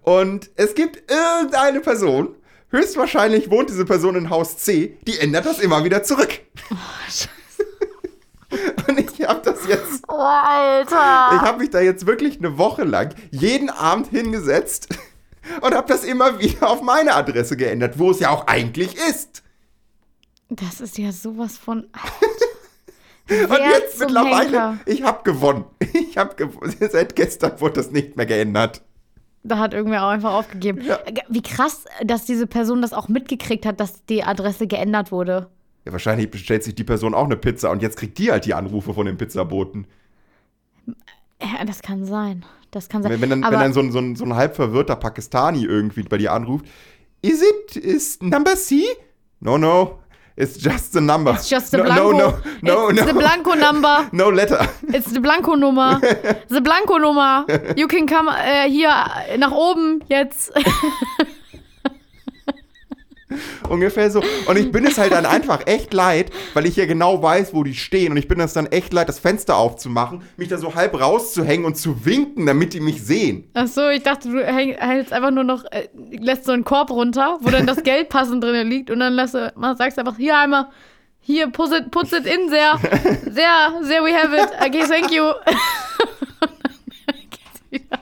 [0.00, 2.34] Und es gibt irgendeine Person,
[2.70, 6.40] höchstwahrscheinlich wohnt diese Person in Haus C, die ändert das immer wieder zurück.
[8.88, 11.30] Und ich habe das jetzt, Oh, Alter.
[11.34, 14.88] ich habe mich da jetzt wirklich eine Woche lang jeden Abend hingesetzt
[15.60, 19.42] und habe das immer wieder auf meine Adresse geändert, wo es ja auch eigentlich ist.
[20.48, 21.86] Das ist ja sowas von.
[23.30, 24.78] Und jetzt mittlerweile, Henker?
[24.86, 25.66] ich habe gewonnen.
[25.92, 26.74] Ich habe gewonnen.
[26.90, 28.80] Seit gestern wurde das nicht mehr geändert.
[29.42, 30.80] Da hat irgendwer auch einfach aufgegeben.
[30.82, 30.98] Ja.
[31.28, 35.50] Wie krass, dass diese Person das auch mitgekriegt hat, dass die Adresse geändert wurde.
[35.84, 38.54] Ja, wahrscheinlich bestellt sich die Person auch eine Pizza und jetzt kriegt die halt die
[38.54, 39.86] Anrufe von dem Pizzaboten.
[41.40, 42.44] Ja, das kann sein.
[42.70, 43.12] Das kann sein.
[43.12, 46.02] Wenn, wenn dann, wenn dann so, ein, so, ein, so ein halb verwirrter Pakistani irgendwie
[46.02, 46.66] bei dir anruft,
[47.22, 48.84] is it is number C?
[49.40, 50.00] No, no,
[50.36, 51.32] it's just the number.
[51.32, 52.10] it's just the no, Blanco.
[52.10, 53.06] No, no, no, it's no.
[53.06, 54.08] the Blanco number.
[54.12, 54.68] No letter.
[54.88, 56.00] It's the Blanco Nummer.
[56.48, 57.46] The Blanco Nummer.
[57.76, 58.90] You can come äh, hier
[59.38, 60.52] nach oben jetzt.
[63.68, 64.22] Ungefähr so.
[64.46, 67.62] Und ich bin es halt dann einfach echt leid, weil ich ja genau weiß, wo
[67.62, 68.12] die stehen.
[68.12, 71.66] Und ich bin es dann echt leid, das Fenster aufzumachen, mich da so halb rauszuhängen
[71.66, 73.50] und zu winken, damit die mich sehen.
[73.54, 77.38] Ach so, ich dachte, du hältst einfach nur noch, äh, lässt so einen Korb runter,
[77.40, 80.68] wo dann das Geld passend drin liegt und dann lässt sagst einfach, hier einmal,
[81.20, 82.78] hier, put it, put it in there,
[83.24, 85.24] there, there we have it, okay, thank you.
[87.30, 87.98] Geht's wieder,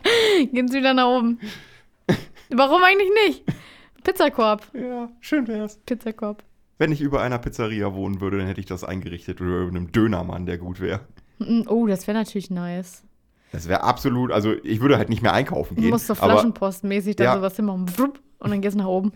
[0.53, 1.41] geht's wieder nach oben.
[2.51, 3.43] Warum eigentlich nicht?
[4.07, 5.79] Pizzakorb, Ja, schön wär's.
[5.85, 6.45] Pizzakorb.
[6.79, 9.91] Wenn ich über einer Pizzeria wohnen würde, dann hätte ich das eingerichtet oder über einem
[9.91, 11.01] Dönermann, der gut wäre.
[11.67, 13.03] Oh, das wäre natürlich nice.
[13.53, 15.91] Das wäre absolut, also ich würde halt nicht mehr einkaufen Du gehen.
[15.91, 17.37] musst so flaschenpostmäßig dann Ja.
[17.37, 17.87] sowas hinmachen.
[18.39, 19.13] Und dann geht's nach oben.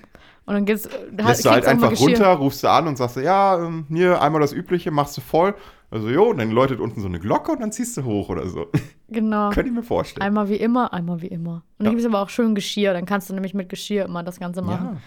[0.46, 0.88] Und dann geht's.
[1.12, 4.40] Da lässt du halt einfach runter, rufst du an und sagst, ja, ähm, hier einmal
[4.40, 5.54] das Übliche, machst du voll.
[5.90, 8.46] Also jo, und dann läutet unten so eine Glocke und dann ziehst du hoch oder
[8.48, 8.66] so.
[9.10, 9.50] Genau.
[9.50, 10.22] Könnte ich mir vorstellen.
[10.26, 11.62] Einmal wie immer, einmal wie immer.
[11.78, 11.90] Und dann Ja.
[11.90, 12.92] gibt es aber auch schön Geschirr.
[12.92, 14.86] Dann kannst du nämlich mit Geschirr immer das Ganze machen.
[14.94, 15.00] Ja,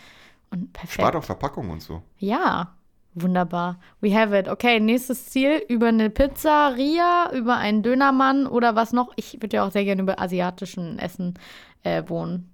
[0.51, 0.93] Und perfekt.
[0.93, 2.01] spart auch Verpackung und so.
[2.19, 2.75] Ja,
[3.13, 3.79] wunderbar.
[4.01, 4.47] We have it.
[4.49, 9.11] Okay, nächstes Ziel über eine Pizzeria, über einen Dönermann oder was noch.
[9.15, 11.35] Ich würde ja auch sehr gerne über asiatischen Essen
[11.83, 12.49] äh, wohnen.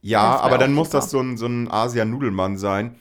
[0.00, 0.98] Ja, aber dann muss super.
[0.98, 2.96] das so ein, so ein Asian-Nudelmann sein.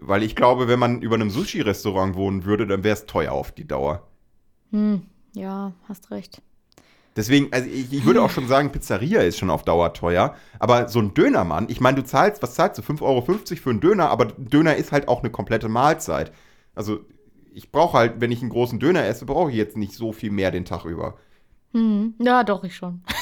[0.00, 3.50] Weil ich glaube, wenn man über einem Sushi-Restaurant wohnen würde, dann wäre es teuer auf
[3.52, 4.06] die Dauer.
[4.70, 5.02] Hm,
[5.34, 6.40] ja, hast recht.
[7.18, 10.36] Deswegen, also ich, ich würde auch schon sagen, Pizzeria ist schon auf Dauer teuer.
[10.60, 12.82] Aber so ein Dönermann, ich meine, du zahlst, was zahlst du?
[12.82, 16.30] 5,50 Euro für einen Döner, aber Döner ist halt auch eine komplette Mahlzeit.
[16.76, 17.00] Also
[17.52, 20.30] ich brauche halt, wenn ich einen großen Döner esse, brauche ich jetzt nicht so viel
[20.30, 21.18] mehr den Tag über.
[21.74, 23.02] Hm, ja, doch, ich schon.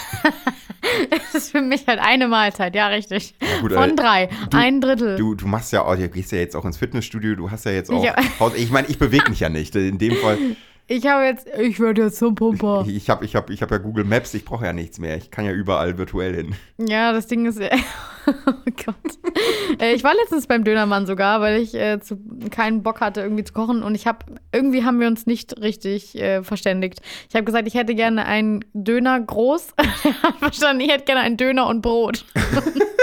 [1.11, 3.35] Es ist für mich halt eine Mahlzeit, ja, richtig.
[3.41, 4.29] Ja, gut, Von äh, drei.
[4.55, 5.17] ein Drittel.
[5.17, 7.73] Du, du machst ja auch, du gehst ja jetzt auch ins Fitnessstudio, du hast ja
[7.73, 8.05] jetzt auch.
[8.41, 8.55] Haus.
[8.55, 9.75] Ich meine, ich bewege mich ja nicht.
[9.77, 10.39] In dem Fall,
[10.89, 12.85] ich habe jetzt, ich werde jetzt zum Pumper.
[12.87, 15.17] ich habe ich hab, ich hab ja Google Maps, ich brauche ja nichts mehr.
[15.17, 16.55] Ich kann ja überall virtuell hin.
[16.79, 17.61] Ja, das Ding ist,
[18.27, 19.81] oh Gott.
[19.81, 22.19] Äh, ich war letztens beim Dönermann sogar, weil ich äh, zu,
[22.51, 23.83] keinen Bock hatte, irgendwie zu kochen.
[23.83, 27.01] Und ich habe, irgendwie haben wir uns nicht richtig äh, verständigt.
[27.29, 29.69] Ich habe gesagt, ich hätte gerne einen Döner groß.
[29.77, 32.25] er hat verstanden, ich hätte gerne einen Döner und Brot.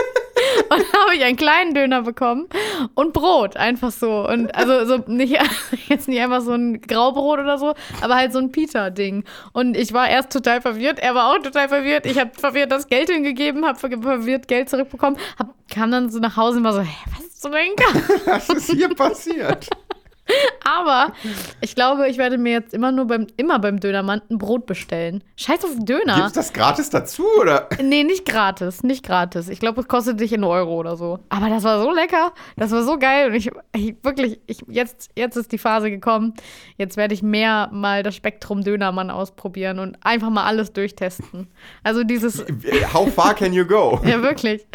[0.70, 2.48] Und dann habe ich einen kleinen Döner bekommen
[2.96, 4.28] und Brot, einfach so.
[4.28, 5.38] Und also so nicht,
[5.88, 9.24] jetzt nicht einfach so ein Graubrot oder so, aber halt so ein Pita-Ding.
[9.52, 12.06] Und ich war erst total verwirrt, er war auch total verwirrt.
[12.06, 16.38] Ich habe verwirrt das Geld hingegeben, habe verwirrt Geld zurückbekommen, hab, kam dann so nach
[16.38, 17.72] Hause und war so, hä, was ist so denn?
[18.26, 19.70] Was ist hier passiert?
[20.64, 21.14] Aber
[21.62, 25.24] ich glaube, ich werde mir jetzt immer nur beim, immer beim Dönermann ein Brot bestellen.
[25.36, 26.16] Scheiß auf Döner.
[26.16, 27.68] Gibt es das gratis dazu, oder?
[27.82, 29.50] Nee, nicht gratis, nicht gratis.
[29.50, 31.20] Ich glaube, es kostet dich einen Euro oder so.
[31.30, 33.30] Aber das war so lecker, das war so geil.
[33.30, 36.34] Und ich, ich wirklich, ich, jetzt, jetzt ist die Phase gekommen.
[36.78, 41.48] Jetzt werde ich mehr mal das Spektrum Dönermann ausprobieren und einfach mal alles durchtesten.
[41.84, 42.46] Also dieses,
[42.94, 44.00] How far can you go?
[44.06, 44.66] ja wirklich.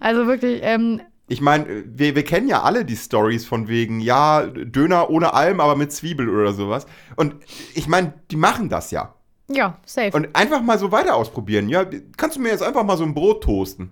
[0.00, 4.46] Also wirklich, ähm, Ich meine, wir, wir kennen ja alle die Stories von wegen, ja,
[4.46, 6.86] Döner ohne Alm, aber mit Zwiebel oder sowas.
[7.16, 7.34] Und
[7.74, 9.14] ich meine, die machen das ja.
[9.48, 10.16] ja, safe.
[10.16, 11.68] Und einfach mal so weiter ausprobieren.
[11.68, 11.84] Ja,
[12.16, 13.90] kannst du mir jetzt einfach mal so ein Brot toasten?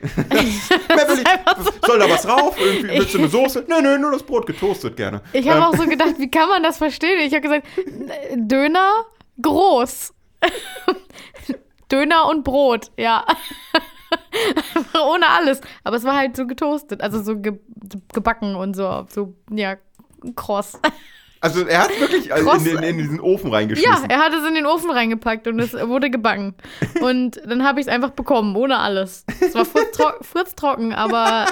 [0.32, 0.62] Ich,
[1.86, 2.56] soll da was drauf?
[2.58, 3.66] Irgendwie, willst du eine Soße?
[3.68, 5.20] Nö, nö, nur das Brot getoastet gerne.
[5.32, 7.20] Ich habe auch so gedacht, wie kann man das verstehen?
[7.20, 7.66] Ich habe gesagt,
[8.34, 9.04] Döner
[9.42, 10.14] groß.
[11.92, 13.26] Döner und Brot, ja.
[14.74, 15.60] Einfach Ohne alles.
[15.84, 17.58] Aber es war halt so getoastet, also so ge
[18.12, 19.76] gebacken und so, so, ja,
[20.36, 20.78] kross.
[21.42, 24.10] Also er hat wirklich also in, den- in diesen Ofen Ja, reingeschmissen.
[24.10, 26.54] er hat es in den Ofen reingepackt und es wurde gebacken.
[27.00, 29.24] Und dann habe ich es einfach bekommen, ohne alles.
[29.40, 31.46] Es war furztro furztrocken, aber,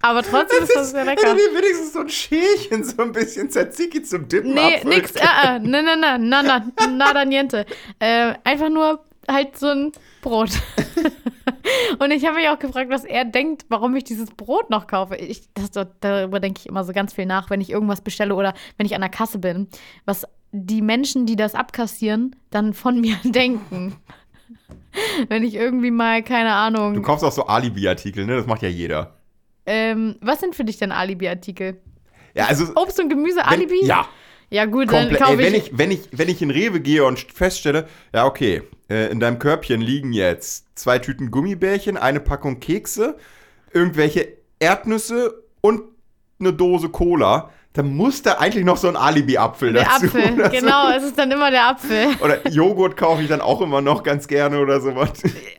[0.00, 1.28] aber trotzdem ist das sehr lecker.
[1.28, 5.20] Hätte wenigstens so ein Schälchen, so ein bisschen Tzatziki zum Dippen Nee, abfüllen nix, äh,
[5.44, 7.66] äh, ne, ne, ne, na, na, nada niente.
[7.98, 9.92] Äh, einfach nur halt so ein
[10.24, 10.50] Brot.
[11.98, 15.16] Und ich habe mich auch gefragt, was er denkt, warum ich dieses Brot noch kaufe.
[15.16, 15.70] Ich, das,
[16.00, 18.94] darüber denke ich immer so ganz viel nach, wenn ich irgendwas bestelle oder wenn ich
[18.94, 19.68] an der Kasse bin.
[20.04, 23.96] Was die Menschen, die das abkassieren, dann von mir denken.
[25.28, 27.02] Wenn ich irgendwie mal, keine Du Ahnung.
[27.02, 28.36] kaufst auch so Alibi-Artikel, ne?
[28.36, 29.16] Das macht ja jeder.
[29.66, 31.80] Ähm, was sind für dich denn Alibi-Artikel?
[32.34, 32.66] Ja, also.
[32.76, 33.84] Obst und Gemüse, wenn- Alibi?
[33.84, 34.06] Ja,
[34.50, 35.20] Ja, gut, komplett.
[35.20, 35.66] dann kaufe wenn, ich.
[35.66, 39.38] ich, wenn, ich, wenn ich in Rewe gehe und feststelle, ja, okay, äh, in deinem
[39.38, 43.16] Körbchen liegen jetzt zwei Tüten Gummibärchen, eine Packung Kekse,
[43.72, 44.28] irgendwelche
[44.58, 45.82] Erdnüsse und
[46.38, 50.06] eine Dose Cola, dann muss da eigentlich noch so ein Alibi-Apfel Der dazu.
[50.06, 50.50] Apfel, oder so.
[50.60, 52.06] genau, es ist dann immer der Apfel.
[52.22, 55.10] Oder Joghurt kaufe ich dann auch immer noch ganz gerne oder sowas.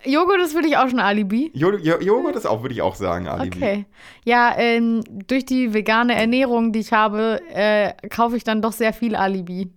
[0.06, 1.52] Joghurt ist für dich auch schon Alibi.
[1.54, 3.58] Jo Jo- Joghurt ist auch, würde ich auch sagen, Alibi.
[3.58, 3.86] Okay.
[4.24, 8.94] Ja, ähm, durch die vegane Ernährung, die ich habe, äh, kaufe ich dann doch sehr
[8.94, 9.70] viel Alibi.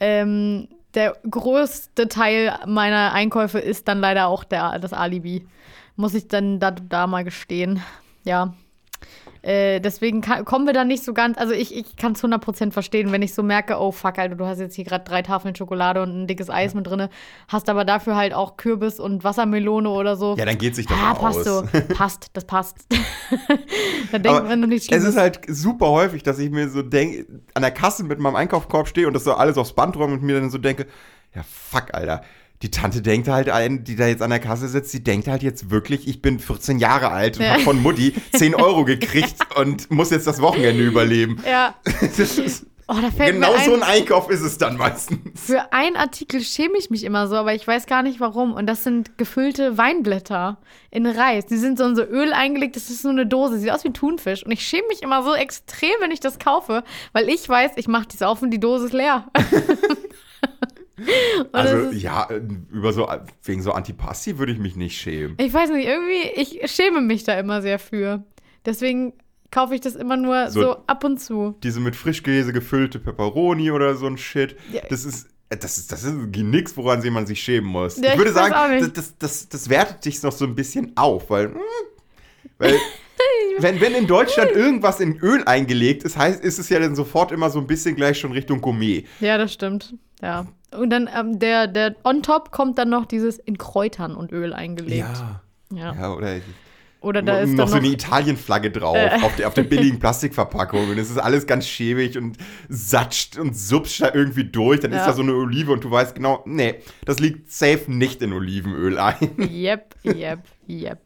[0.00, 5.46] Ähm, der größte Teil meiner Einkäufe ist dann leider auch der, das Alibi.
[5.96, 7.82] Muss ich dann da, da mal gestehen.
[8.24, 8.54] Ja.
[9.44, 11.36] Äh, deswegen kann, kommen wir da nicht so ganz.
[11.36, 14.46] Also, ich, ich kann es 100% verstehen, wenn ich so merke, oh fuck, Alter, du
[14.46, 17.08] hast jetzt hier gerade drei Tafeln Schokolade und ein dickes Eis mit drin,
[17.48, 20.34] hast aber dafür halt auch Kürbis und Wassermelone oder so.
[20.38, 21.44] Ja, dann geht sich das Ah, passt aus.
[21.44, 21.64] so.
[21.94, 22.86] Passt, das passt.
[24.12, 25.04] da denkt man noch nicht es Schlimmes.
[25.08, 28.88] ist halt super häufig, dass ich mir so denke, an der Kasse mit meinem Einkaufskorb
[28.88, 30.86] stehe und das so alles aufs Band räume und mir dann so denke,
[31.34, 32.22] ja fuck, Alter.
[32.62, 35.42] Die Tante denkt halt, ein, die da jetzt an der Kasse sitzt, die denkt halt
[35.42, 37.54] jetzt wirklich, ich bin 14 Jahre alt und Ja.
[37.54, 41.42] hab von Mutti 10 Euro gekriegt und muss jetzt das Wochenende überleben.
[41.48, 41.74] ja.
[42.16, 45.18] Das ist, Oh, genau ein, so ein Einkauf ist es dann meistens.
[45.40, 48.52] Für einen Artikel schäme ich mich immer so, aber ich weiß gar nicht warum.
[48.52, 50.58] Und das sind gefüllte Weinblätter
[50.90, 51.46] in Reis.
[51.46, 53.92] Die sind so in so Öl eingelegt, das ist so eine Dose, sieht aus wie
[53.94, 54.44] Thunfisch.
[54.44, 56.84] Und ich schäme mich immer so extrem, wenn ich das kaufe,
[57.14, 59.28] weil ich weiß, ich mache dies auf und die Dose ist leer.
[61.52, 62.28] Also ja,
[62.70, 63.08] über so,
[63.42, 65.36] wegen so Antipasti würde ich mich nicht schämen.
[65.40, 68.22] Ich weiß nicht, irgendwie, ich schäme mich da immer sehr für.
[68.64, 69.12] Deswegen
[69.50, 71.56] kaufe ich das immer nur so, So- ab und zu.
[71.62, 74.56] Diese mit Frischkäse gefüllte Pepperoni oder so ein Shit.
[74.72, 74.82] Ja.
[74.88, 75.28] Das ist.
[75.50, 77.98] Das ist, das ist nichts, woran man sich schämen muss.
[77.98, 80.54] Ja, ich würde ich weiß sagen, das, das, das, das wertet dich noch so ein
[80.56, 81.58] bisschen auf, weil, mm,
[82.58, 82.76] weil
[83.58, 87.32] wenn, wenn in Deutschland irgendwas in Öl eingelegt ist, heißt, ist es ja dann sofort
[87.32, 89.04] immer so ein bisschen gleich schon Richtung Gourmet.
[89.20, 89.94] Ja, das stimmt.
[90.22, 90.46] Ja.
[90.76, 94.52] Und dann ähm, der, der on top kommt dann noch dieses in Kräutern und Öl
[94.52, 95.06] eingelegt.
[95.70, 95.94] Ja.
[95.94, 96.40] ja oder
[97.00, 99.10] Oder da ist noch so eine Italienflagge drauf Äh.
[99.22, 100.88] auf, der, auf der billigen Plastikverpackung.
[100.90, 102.38] Und es ist alles ganz schäbig und
[102.68, 104.80] satscht und supscht da irgendwie durch.
[104.80, 105.06] Dann ist Ja.
[105.06, 108.98] da so eine Olive und du weißt genau, nee, das liegt safe nicht in Olivenöl
[108.98, 109.30] ein.
[109.38, 110.98] Yep, yep, yep.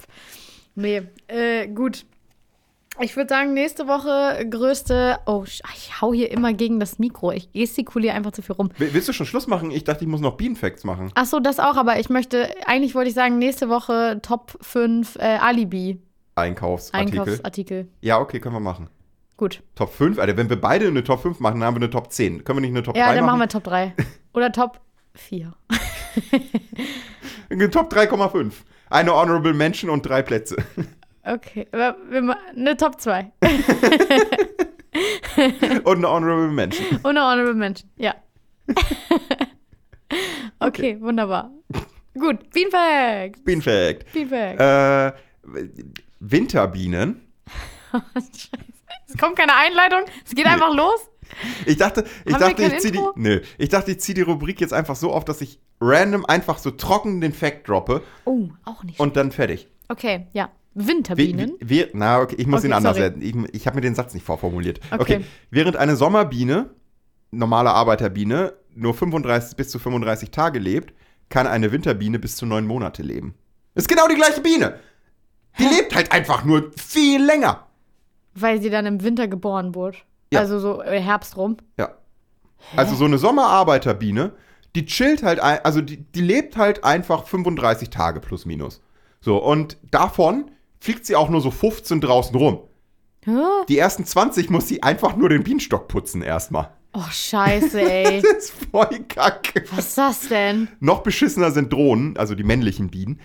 [0.79, 2.07] Nee, äh, gut.
[3.01, 5.19] Ich würde sagen, nächste Woche größte.
[5.27, 5.63] Oh, ich
[6.01, 7.31] hau hier immer gegen das Mikro.
[7.33, 8.71] Ich gestikuliere einfach zu viel rum.
[8.79, 9.71] Will- Willst du schon Schluss machen?
[9.73, 11.11] Ich dachte, ich muss noch Beanfacts machen.
[11.15, 15.17] Ach so, das auch, aber ich möchte, eigentlich wollte ich sagen, nächste Woche Top 5
[15.17, 16.01] äh, Alibi.
[16.37, 17.21] Einkaufsartikel.
[17.21, 17.89] Einkaufsartikel.
[18.01, 18.89] Ja, okay, können wir machen.
[19.37, 19.63] Gut.
[19.77, 22.13] Top 5, Alter, wenn wir beide eine Top 5 machen, dann haben wir eine Top
[22.13, 22.43] 10.
[22.45, 23.41] Können wir nicht eine Top Ja, 3 dann machen machen?
[23.41, 23.95] wir Top 3.
[24.33, 24.81] Oder Top
[25.15, 25.53] 4.
[27.49, 28.53] wir Top 3,5.
[28.91, 30.57] Eine Honorable Mention und drei Plätze.
[31.25, 31.67] Okay.
[31.73, 33.33] Eine Top 2.
[35.85, 36.97] und eine Honorable Mention.
[36.97, 37.91] Und eine Honorable Mention.
[37.97, 38.15] Ja.
[40.59, 41.51] okay, wunderbar.
[42.15, 42.51] Gut.
[42.51, 43.43] Bean Facts.
[43.45, 44.13] Bean Fact.
[44.13, 44.61] Bean Facts.
[44.61, 45.13] Äh,
[46.21, 47.29] Winterbienen.
[47.93, 48.49] Scheiße.
[49.07, 50.01] Es kommt keine Einleitung.
[50.25, 51.09] Es geht einfach los.
[51.67, 54.23] Ich dachte, ich Haben wir dachte, ich zieh die, nö, ich dachte, ich ziehe die
[54.23, 58.49] Rubrik jetzt einfach so auf, dass ich random einfach so trocken den Fact droppe Oh,
[58.65, 58.99] auch nicht.
[58.99, 59.69] und dann fertig.
[59.89, 60.51] okay, ja.
[60.75, 61.55] Winterbienen.
[61.59, 63.13] wie, wir, na, okay, ich muss Okay, ihn anders sorry.
[63.21, 64.79] Ich, ich habe mir den Satz nicht vorformuliert.
[64.93, 65.01] Okay.
[65.17, 65.25] Okay.
[65.51, 66.71] Während eine Sommerbiene,
[67.33, 70.95] normale Arbeiterbiene, nur 35 bis zu 35 Tage lebt,
[71.31, 73.35] kann eine Winterbiene bis zu neun Monate leben.
[73.75, 74.79] Ist genau die gleiche Biene.
[75.59, 77.67] Die lebt halt einfach nur viel länger.
[78.35, 79.99] Weil sie dann im Winter geboren wurde.
[80.33, 80.41] Ja.
[80.41, 81.57] Also so äh, Herbst rum.
[81.79, 81.95] Ja.
[82.77, 84.33] Also so eine Sommerarbeiterbiene,
[84.75, 88.83] die chillt halt, ein, also die, die lebt halt einfach 35 Tage plus minus.
[89.21, 90.51] So, und davon
[90.81, 92.61] fliegt sie auch nur so 15 draußen rum.
[93.25, 93.41] Hä?
[93.69, 96.71] Die ersten 20 muss sie einfach nur den Bienenstock putzen erstmal.
[96.93, 98.23] Oh, scheiße, ey.
[98.23, 99.65] Das ist voll kacke.
[99.73, 100.69] Was ist das denn?
[100.81, 103.21] Noch beschissener sind Drohnen, also die männlichen Bienen.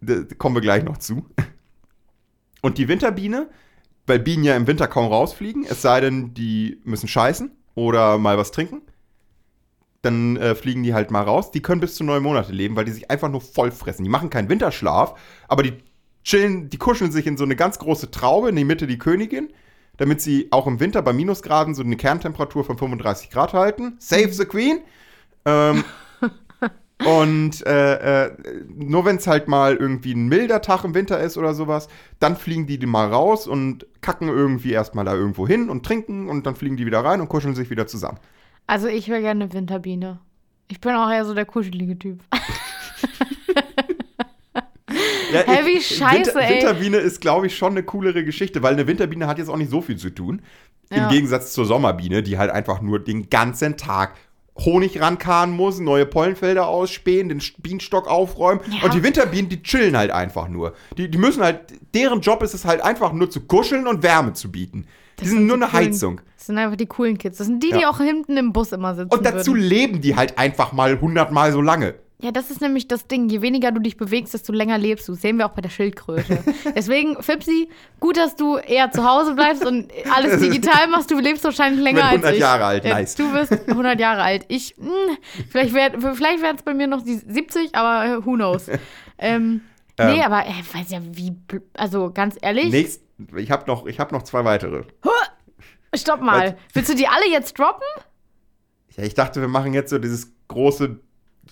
[0.00, 1.24] Da kommen wir gleich noch zu.
[2.62, 3.48] Und die Winterbiene,
[4.08, 8.38] weil Bienen ja im Winter kaum rausfliegen, es sei denn, die müssen scheißen oder mal
[8.38, 8.82] was trinken.
[10.02, 11.50] Dann äh, fliegen die halt mal raus.
[11.50, 14.04] Die können bis zu neun Monate leben, weil die sich einfach nur voll fressen.
[14.04, 15.74] Die machen keinen Winterschlaf, aber die
[16.22, 19.48] chillen, die kuscheln sich in so eine ganz große Traube, in die Mitte die Königin,
[19.96, 23.96] damit sie auch im Winter bei Minusgraden so eine Kerntemperatur von 35 Grad halten.
[23.98, 24.80] Save the Queen.
[25.44, 25.84] Ähm,
[27.06, 28.30] und äh, äh,
[28.74, 31.88] nur wenn es halt mal irgendwie ein milder Tag im Winter ist oder sowas,
[32.18, 36.46] dann fliegen die, mal raus und kacken irgendwie erstmal da irgendwo hin und trinken und
[36.46, 38.18] dann fliegen die wieder rein und kuscheln sich wieder zusammen.
[38.66, 40.18] Also ich wäre gerne eine Winterbiene.
[40.66, 42.20] Ich bin auch eher so der kuschelige Typ.
[45.30, 46.54] Ja, Hä, wie scheiße, Winter, ey.
[46.54, 49.70] Winterbiene ist, glaube ich, schon eine coolere Geschichte, weil eine Winterbiene hat jetzt auch nicht
[49.70, 50.40] so viel zu tun.
[50.88, 51.08] Im Ja.
[51.10, 54.14] Gegensatz zur Sommerbiene, die halt einfach nur den ganzen Tag
[54.64, 58.60] Honig rankarren muss, neue Pollenfelder ausspähen, den Bienenstock aufräumen.
[58.70, 58.84] Ja.
[58.84, 60.74] Und die Winterbienen, die chillen halt einfach nur.
[60.96, 61.60] Die, die müssen halt,
[61.94, 64.86] deren Job ist es halt einfach nur zu kuscheln und Wärme zu bieten.
[65.18, 66.20] Die Das sind nur die eine coolen- Heizung.
[66.36, 67.38] Das sind einfach die coolen Kids.
[67.38, 67.90] Das sind die, die Ja.
[67.90, 69.10] auch hinten im Bus immer sitzen.
[69.12, 69.62] Und dazu Würden.
[69.64, 71.94] leben die halt einfach mal hundertmal so lange.
[72.20, 73.28] Ja, das ist nämlich das Ding.
[73.28, 75.12] Je weniger du dich bewegst, desto länger lebst du.
[75.12, 76.42] Das sehen wir auch bei der Schildkröte.
[76.74, 77.68] Deswegen, Fipsi,
[78.00, 81.10] gut, dass du eher zu Hause bleibst und alles digital machst.
[81.12, 82.40] Du lebst wahrscheinlich länger als 100 ich.
[82.40, 83.14] Jahre alt, Ja, nice.
[83.14, 84.44] Du bist 100 Jahre alt.
[84.48, 84.88] Ich, mh,
[85.48, 88.66] vielleicht wären vielleicht es bei mir noch die 70, aber äh, who knows.
[89.18, 89.60] ähm,
[89.96, 90.20] nee, Ähm.
[90.22, 91.36] aber ich weiß ja, wie,
[91.74, 92.70] also ganz ehrlich.
[92.72, 93.00] Nächst,
[93.36, 94.82] ich habe noch, ich hab noch zwei weitere.
[95.94, 96.56] Stopp mal.
[96.74, 97.86] Willst du die alle jetzt droppen?
[98.96, 100.98] Ja, ich dachte, wir machen jetzt so dieses große,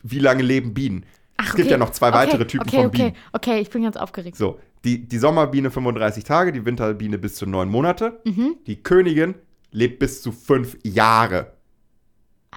[0.02, 1.04] wie lange leben Bienen.
[1.36, 1.72] Ach, es gibt okay.
[1.72, 2.16] ja noch zwei okay.
[2.16, 2.96] weitere Typen okay, von okay.
[2.96, 3.16] Bienen.
[3.32, 4.36] Okay, ich bin ganz aufgeregt.
[4.36, 8.20] So, die, die Sommerbiene 35 Tage, die Winterbiene bis zu neun Monate.
[8.24, 8.56] Mhm.
[8.66, 9.34] Die Königin
[9.70, 11.52] lebt bis zu fünf Jahre.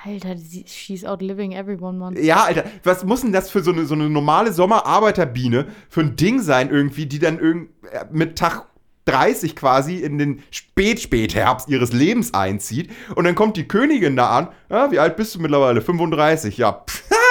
[0.06, 0.36] Alter,
[0.66, 2.16] she's outliving everyone, Mann.
[2.24, 6.16] Ja, Alter, was muss denn das für so eine, so eine normale Sommerarbeiterbiene für ein
[6.16, 8.68] Ding sein irgendwie, die dann irgend, äh, mit Tag
[9.06, 14.48] 30 quasi in den Spät-Spätherbst ihres Lebens einzieht und dann kommt die Königin da an.
[14.70, 15.82] Ja, wie alt bist du mittlerweile?
[15.82, 16.86] 35, ja.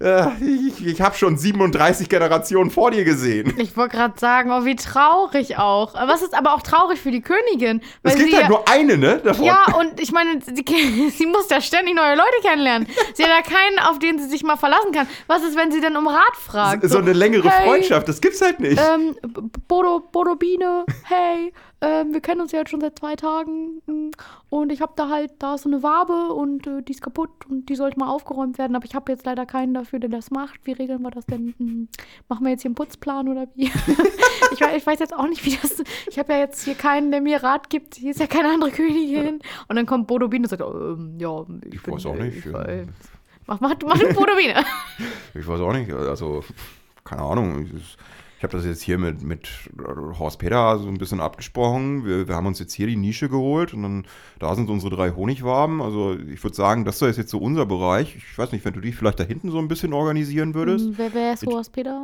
[0.00, 3.54] Äh, ich ich habe schon 37 Generationen vor dir gesehen.
[3.58, 5.94] Ich wollte gerade sagen, oh, wie traurig auch.
[5.94, 7.80] Was ist aber auch traurig für die Königin?
[8.02, 9.20] Es gibt halt ja, nur eine, ne?
[9.24, 9.44] Davon.
[9.44, 10.64] ja, und ich meine, sie,
[11.10, 12.88] sie muss ja ständig neue Leute kennenlernen.
[13.14, 15.06] Sie hat ja keinen, auf den sie sich mal verlassen kann.
[15.26, 16.88] Was ist, wenn sie dann um Rat fragt?
[16.88, 18.80] so eine längere hey, Freundschaft, das gibt's halt nicht.
[18.80, 19.16] Ähm,
[19.68, 21.52] Bodo, Bodo Biene, hey,
[21.84, 24.10] ähm, wir kennen uns ja jetzt schon seit zwei Tagen mm,
[24.48, 27.30] und ich habe da halt, da ist so eine Wabe und äh, die ist kaputt
[27.48, 30.30] und die sollte mal aufgeräumt werden, aber ich habe jetzt leider keinen dafür, der das
[30.30, 30.60] macht.
[30.64, 31.54] Wie regeln wir das denn?
[31.58, 31.88] Hm,
[32.28, 33.64] machen wir jetzt hier einen Putzplan oder wie?
[34.52, 37.10] ich, weiß, ich weiß jetzt auch nicht, wie das, ich habe ja jetzt hier keinen,
[37.10, 39.40] der mir Rat gibt, hier ist ja keine andere Königin.
[39.68, 42.24] Und dann kommt Bodo Biene und sagt, ähm, ja, ich, Ich bin, weiß auch äh,
[42.24, 42.86] nicht, Ich, weiß.
[43.46, 44.64] mach, mach, mach Bodo Biene.
[45.34, 46.44] Ich weiß auch nicht, also,
[47.04, 47.64] keine Ahnung.
[47.64, 47.96] Ich, ich
[48.44, 49.48] habe das jetzt hier mit, mit
[50.18, 52.04] Horst Peter so ein bisschen abgesprochen.
[52.04, 54.06] Wir, wir haben uns jetzt hier die Nische geholt und dann,
[54.38, 55.82] da sind unsere drei Honigwaben.
[55.82, 58.14] Also, ich würde sagen, das ist jetzt so unser Bereich.
[58.16, 60.86] Ich weiß nicht, wenn du dich vielleicht da hinten so ein bisschen organisieren würdest.
[60.96, 62.00] Wer, wer ist Horst Peter?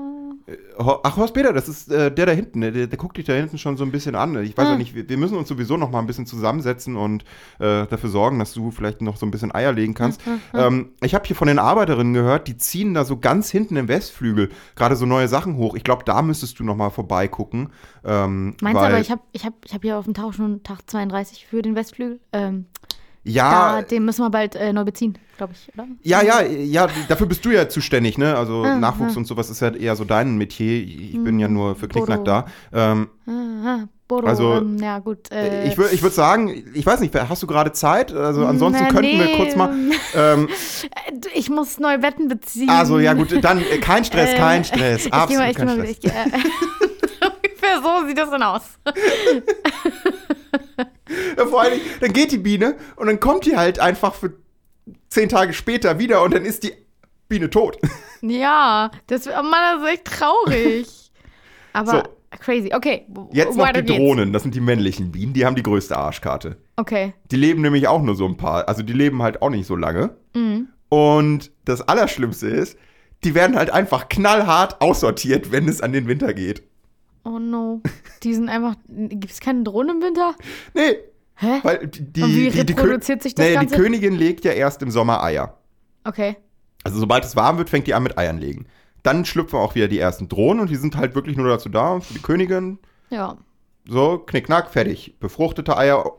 [0.79, 2.61] Ho- Ach, Horst Peter, das ist äh, der da hinten.
[2.61, 4.43] Der, der guckt dich da hinten schon so ein bisschen an.
[4.43, 4.71] Ich weiß Ah.
[4.73, 7.23] ja nicht, wir, wir müssen uns sowieso noch mal ein bisschen zusammensetzen und
[7.59, 10.27] äh, dafür sorgen, dass du vielleicht noch so ein bisschen Eier legen kannst.
[10.27, 13.77] Mhm, Ähm, ich habe hier von den Arbeiterinnen gehört, die ziehen da so ganz hinten
[13.77, 15.75] im Westflügel gerade so neue Sachen hoch.
[15.75, 17.71] Ich glaube, da müsstest du noch mal vorbeigucken.
[18.05, 20.63] Ähm, Meinst du aber, ich habe ich hab, ich hab hier auf dem Tausch schon
[20.63, 22.21] Tag 32 für den Westflügel.
[22.33, 22.67] Ähm,
[23.25, 25.87] ja, da, den müssen wir bald äh, neu beziehen, glaube ich, oder?
[26.03, 28.37] Ja, ja, ja, dafür bist du ja zuständig, ne?
[28.37, 29.19] Also Ah, Nachwuchs ah.
[29.19, 30.83] und sowas ist ja eher so dein Metier.
[30.83, 32.47] Ich bin ja nur für Knickknack da.
[32.73, 35.31] Ähm, Ah, Bodo, Also, ähm, ja gut.
[35.31, 38.13] Äh, ich würde ich würd sagen, ich weiß nicht, hast du gerade Zeit?
[38.13, 39.71] Also ansonsten na, könnten wir nee, kurz mal.
[39.71, 40.49] ähm, Ähm,
[41.35, 42.71] Ich muss neue Wetten beziehen.
[42.71, 45.57] also ja gut, dann äh, kein Stress, Äh, kein Stress, Ich geh mal, absolut ich
[45.57, 45.99] kein mal, Stress.
[46.03, 48.63] ich, äh, so sieht das dann aus.
[51.37, 54.35] Ja, vor Dingen, dann geht die Biene und dann kommt die halt einfach für
[55.09, 56.73] zehn Tage später wieder und dann ist die
[57.29, 57.79] Biene tot.
[58.23, 60.87] Ja, das, oh Mann, das ist echt traurig.
[61.73, 62.03] Aber So.
[62.39, 62.71] crazy.
[62.75, 63.83] Okay, Jetzt noch die.
[63.83, 66.57] Drohnen, das sind die männlichen Bienen, die haben die größte Arschkarte.
[66.77, 67.15] Okay.
[67.31, 69.77] Die leben nämlich auch nur so ein paar, also die leben halt auch nicht so
[69.77, 70.17] lange.
[70.35, 70.69] Mhm.
[70.89, 72.77] Und das Allerschlimmste ist,
[73.23, 76.63] die werden halt einfach knallhart aussortiert, wenn es an den Winter geht.
[77.25, 77.83] Oh no.
[78.23, 78.77] Die sind einfach.
[78.89, 80.35] Gibt es keine Drohnen im Winter?
[80.75, 80.97] Nee,
[81.37, 81.61] Hä?
[81.63, 83.77] weil die, Und wie die, die, reproduziert sich das nee, die Ganze?
[83.77, 85.59] Königin legt ja erst im Sommer Eier.
[86.05, 86.37] Okay.
[86.85, 88.67] Also sobald es warm wird, fängt die an mit Eiern legen.
[89.03, 92.01] Dann schlüpfen auch wieder die ersten Drohnen und die sind halt wirklich nur dazu da,
[92.01, 93.39] für die Königin Ja.
[93.89, 95.17] so, knickknack, fertig.
[95.19, 96.13] Befruchtete Eier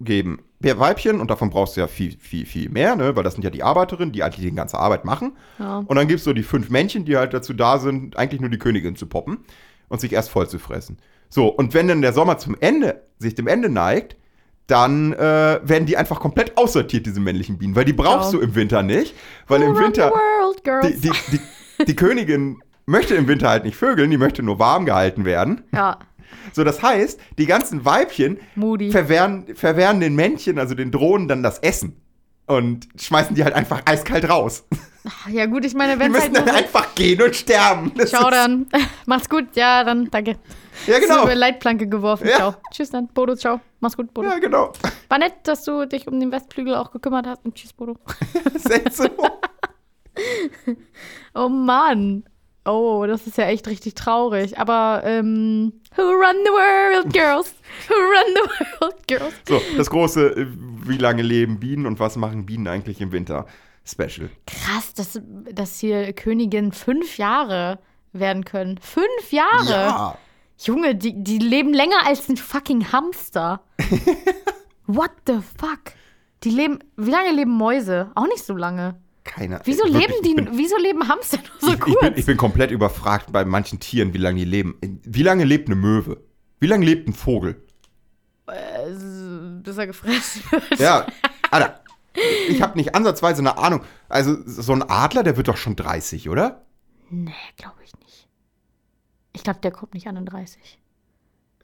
[0.00, 3.16] geben Weibchen und davon brauchst du ja viel, viel, viel mehr, ne?
[3.16, 5.32] weil das sind ja die Arbeiterinnen, die eigentlich die ganze Arbeit machen.
[5.58, 5.78] Ja.
[5.78, 8.48] Und dann gibt es so die fünf Männchen, die halt dazu da sind, eigentlich nur
[8.50, 9.38] die Königin zu poppen
[9.92, 10.96] und sich erst voll zu fressen.
[11.28, 14.16] So, und wenn dann der Sommer zum Ende, sich dem Ende neigt,
[14.66, 18.38] dann äh, werden die einfach komplett aussortiert, diese männlichen Bienen, weil die brauchst Ja.
[18.38, 19.14] du im Winter nicht,
[19.48, 21.12] weil im Around Winter world, die, die,
[21.78, 25.62] die, die Königin möchte im Winter halt nicht vögeln, die möchte nur warm gehalten werden.
[25.72, 25.98] ja.
[26.54, 28.38] So, das heißt, die ganzen Weibchen
[28.90, 31.96] verwehren, verwehren den Männchen, also den Drohnen, dann das Essen.
[32.46, 34.64] Und schmeißen die halt einfach eiskalt raus.
[35.28, 37.92] Ja, gut, ich meine, Die wenn es müssen halt dann einfach gehen und sterben.
[37.96, 38.66] Das Ciao dann.
[39.06, 39.54] Macht's gut.
[39.54, 40.36] Ja, dann, danke.
[40.86, 41.24] Ja, genau.
[41.24, 42.28] über Leitplanke geworfen.
[42.28, 42.36] Ja.
[42.36, 42.54] Ciao.
[42.72, 43.08] Tschüss dann.
[43.08, 43.60] Bodo, ciao.
[43.80, 44.28] Mach's gut, Bodo.
[44.28, 44.72] Ja, genau.
[45.08, 47.44] War nett, dass du dich um den Westflügel auch gekümmert hast.
[47.44, 47.96] Und tschüss, Bodo.
[48.90, 49.08] So.
[51.34, 52.24] Oh Mann.
[52.64, 54.58] Oh, das ist ja echt richtig traurig.
[54.58, 57.54] Aber, ähm, who run the world, girls?
[57.90, 59.34] Run the world, girls?
[59.48, 60.46] So, das große,
[60.84, 63.46] wie lange leben Bienen und was machen Bienen eigentlich im Winter?
[63.84, 64.30] Special.
[64.46, 65.20] Krass, dass,
[65.52, 67.78] dass hier Königin fünf Jahre
[68.12, 68.78] werden können.
[68.78, 69.70] Fünf Jahre?
[69.70, 70.18] Ja.
[70.64, 73.62] Junge, die, die leben länger als ein fucking Hamster.
[74.86, 75.80] What the fuck?
[76.44, 78.10] Die leben, wie lange leben Mäuse?
[78.14, 78.96] Auch nicht so lange.
[79.24, 81.94] Keine Wieso wirklich, leben ich die, bin- wieso leben Hamster nur so ich, kurz?
[81.94, 84.76] ich, bin, ich bin komplett überfragt bei manchen Tieren, wie lange die leben.
[85.04, 86.20] Wie lange lebt eine Möwe?
[86.62, 87.60] Wie lange lebt ein Vogel?
[88.46, 88.90] äh,
[89.62, 90.78] bis er gefressen wird.
[90.78, 91.06] Ja,
[91.50, 91.80] Alter,
[92.48, 93.82] ich habe nicht ansatzweise eine Ahnung.
[94.08, 96.62] Also, so ein Adler, der wird doch schon 30, oder?
[97.10, 98.28] Nee, glaube ich nicht.
[99.32, 100.78] Ich glaube, der kommt nicht an den 30.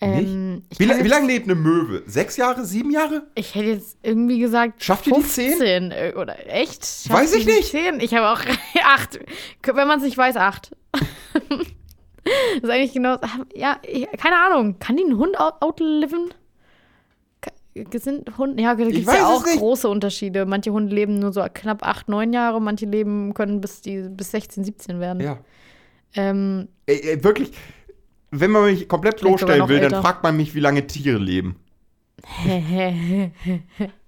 [0.00, 2.02] Ähm, Wie, la- wie lange lebt eine Möwe?
[2.06, 3.26] Sechs Jahre, sieben Jahre?
[3.34, 6.84] Ich hätte jetzt irgendwie gesagt, Schafft ihr die 15 äh, oder echt?
[6.84, 7.70] Schafft Weiß ich nicht.
[7.70, 8.00] 10?
[8.00, 8.40] Ich habe auch
[8.84, 9.18] 8.
[9.64, 10.74] Wenn man es nicht weiß, 8.
[12.24, 13.16] das ist eigentlich genau.
[13.54, 14.78] Ja, ich, keine Ahnung.
[14.78, 16.30] Kann die einen Hund out- outliven?
[17.92, 20.46] Sind Hunde, ja, da gibt ja auch große Unterschiede.
[20.46, 24.32] Manche Hunde leben nur so knapp 8, 9 Jahre, manche leben können bis, die, bis
[24.32, 25.22] 16, 17 werden.
[25.22, 25.38] Ja.
[26.14, 27.52] Ähm, Ey, ey, wirklich,
[28.32, 30.02] wenn man mich komplett bloßstellen will, dann älter.
[30.02, 31.56] fragt man mich, wie lange Tiere leben.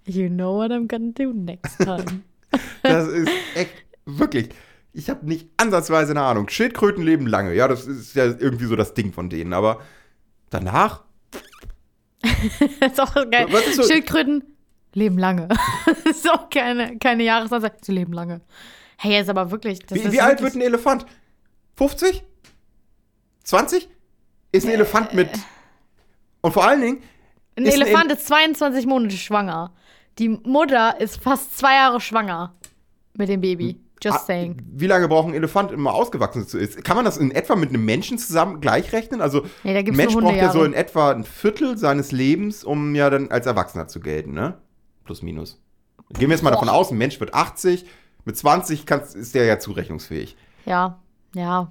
[0.04, 2.04] you know what I'm gonna do next time.
[2.82, 3.70] Das ist echt,
[4.06, 4.48] wirklich.
[4.93, 6.49] Ich habe nicht ansatzweise eine Ahnung.
[6.49, 7.55] Schildkröten leben lange.
[7.55, 9.53] Ja, das ist ja irgendwie so das Ding von denen.
[9.53, 9.80] Aber
[10.51, 11.05] danach?
[12.22, 12.32] Das
[12.93, 13.49] ist auch geil.
[13.49, 14.45] Ist so- Schildkröten
[14.95, 15.49] leben lange.
[15.86, 17.70] das ist auch keine, keine Jahreszahl.
[17.82, 18.41] Sie leben lange.
[18.99, 19.78] Hey, jetzt aber wirklich.
[19.80, 21.07] Das Wie, ist wie alt wird ein Elefant?
[21.76, 22.24] 50?
[23.45, 23.88] 20?
[24.53, 25.30] Ist ein Elefant mit.
[26.43, 27.03] Und vor allen Dingen,
[27.57, 29.72] Ein ist ein Elefant ist 22 Monate schwanger.
[30.18, 32.55] Die Mutter ist fast zwei Jahre schwanger
[33.14, 33.80] mit dem Baby.
[34.03, 34.57] Just ah, saying.
[34.72, 36.82] wie lange braucht ein Elefant, um mal ausgewachsen zu ist?
[36.84, 39.20] Kann man das in etwa mit einem Menschen zusammen gleich rechnen?
[39.20, 43.11] Also, Nee, ein Mensch braucht ja so in etwa ein Viertel seines Lebens, um ja
[43.11, 44.59] dann als Erwachsener zu gelten, ne?
[45.05, 45.61] Plus, minus.
[46.14, 47.84] Gehen wir jetzt mal davon aus, ein Mensch wird 80,
[48.24, 50.36] mit 20 kannst, ist der ja zurechnungsfähig.
[50.66, 50.98] Ja,
[51.34, 51.70] ja.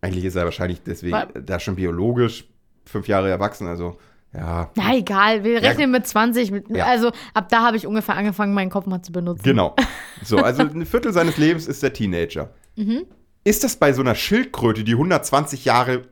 [0.00, 2.48] Eigentlich ist er wahrscheinlich deswegen Wa- da schon biologisch
[2.84, 3.96] fünf Jahre erwachsen, also
[4.32, 4.70] ja.
[4.76, 6.50] Na egal, wir Ja, rechnen mit 20.
[6.50, 6.86] Mit, Ja.
[6.86, 9.42] Also ab da habe ich ungefähr angefangen, meinen Kopf mal zu benutzen.
[9.42, 9.74] Genau.
[10.22, 12.50] So, also ein Viertel seines Lebens ist der Teenager.
[12.76, 13.06] Mhm.
[13.42, 16.02] ist das bei so einer Schildkröte, die 120 Jahre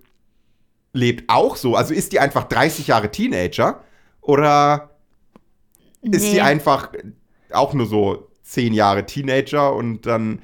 [0.94, 1.76] lebt, auch so?
[1.76, 3.84] Also ist die einfach 30 Jahre Teenager?
[4.22, 4.90] Oder
[6.00, 6.30] ist Nee.
[6.32, 6.90] sie einfach
[7.52, 10.40] auch nur so 10 Jahre Teenager und dann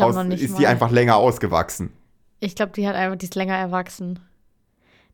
[0.00, 0.58] aus- ist mal.
[0.58, 1.92] die einfach länger ausgewachsen?
[2.40, 4.18] Ich glaube, die hat einfach, die ist länger erwachsen.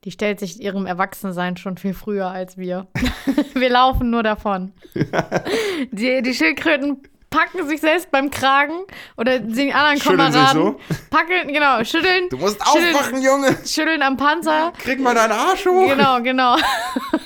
[0.04, 2.86] Die stellt sich ihrem Erwachsensein schon viel früher als wir.
[3.54, 4.72] wir laufen nur davon.
[5.92, 8.80] die, die Schildkröten packen sich selbst beim Kragen
[9.18, 10.62] oder den anderen Schütteln Kameraden.
[10.62, 10.80] so.
[11.10, 12.28] Packen, genau, schütteln.
[12.30, 13.58] Du musst schütteln, aufwachen, Junge!
[13.66, 14.72] Schütteln am Panzer.
[14.78, 15.88] Krieg mal deinen Arsch hoch!
[15.88, 16.56] Genau, genau.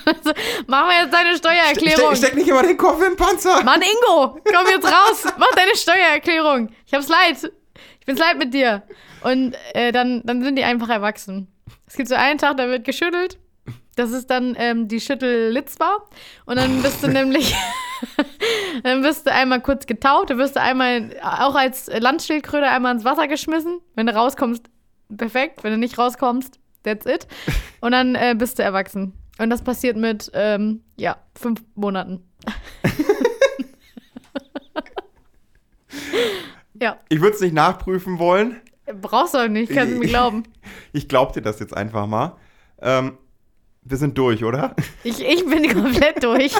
[0.07, 0.33] Also,
[0.67, 2.15] Machen wir jetzt deine Steuererklärung.
[2.15, 3.63] Steck, steck nicht immer den Kopf im Panzer!
[3.63, 5.33] Mann, Ingo, komm jetzt raus.
[5.37, 6.69] Mach deine Steuererklärung.
[6.85, 7.51] Ich hab's leid.
[7.99, 8.83] Ich bin's leid mit dir.
[9.23, 11.47] Und äh, dann, dann sind die einfach erwachsen.
[11.95, 13.39] Es gibt so einen Tag, da wird geschüttelt.
[13.95, 16.09] Das ist dann ähm, die Schüttelitzbar.
[16.45, 17.55] Und dann bist du nämlich,
[18.83, 23.05] dann wirst du einmal kurz getaucht, dann wirst du einmal auch als Landschildkröte einmal ins
[23.05, 23.79] Wasser geschmissen.
[23.93, 24.65] Wenn du rauskommst,
[25.15, 25.63] perfekt.
[25.63, 27.27] Wenn du nicht rauskommst, that's it.
[27.79, 29.13] Und dann äh, bist du erwachsen.
[29.37, 32.29] Und das passiert mit, ähm, ja, fünf Monaten.
[36.73, 38.59] ja, Ich würde es nicht nachprüfen wollen.
[39.01, 40.43] Brauchst du auch nicht, kannst du mir glauben.
[40.93, 42.37] Ich glaub dir das jetzt einfach mal.
[42.81, 43.17] Ähm,
[43.87, 44.75] wir sind durch, oder?
[45.03, 46.53] Ich, ich bin komplett durch.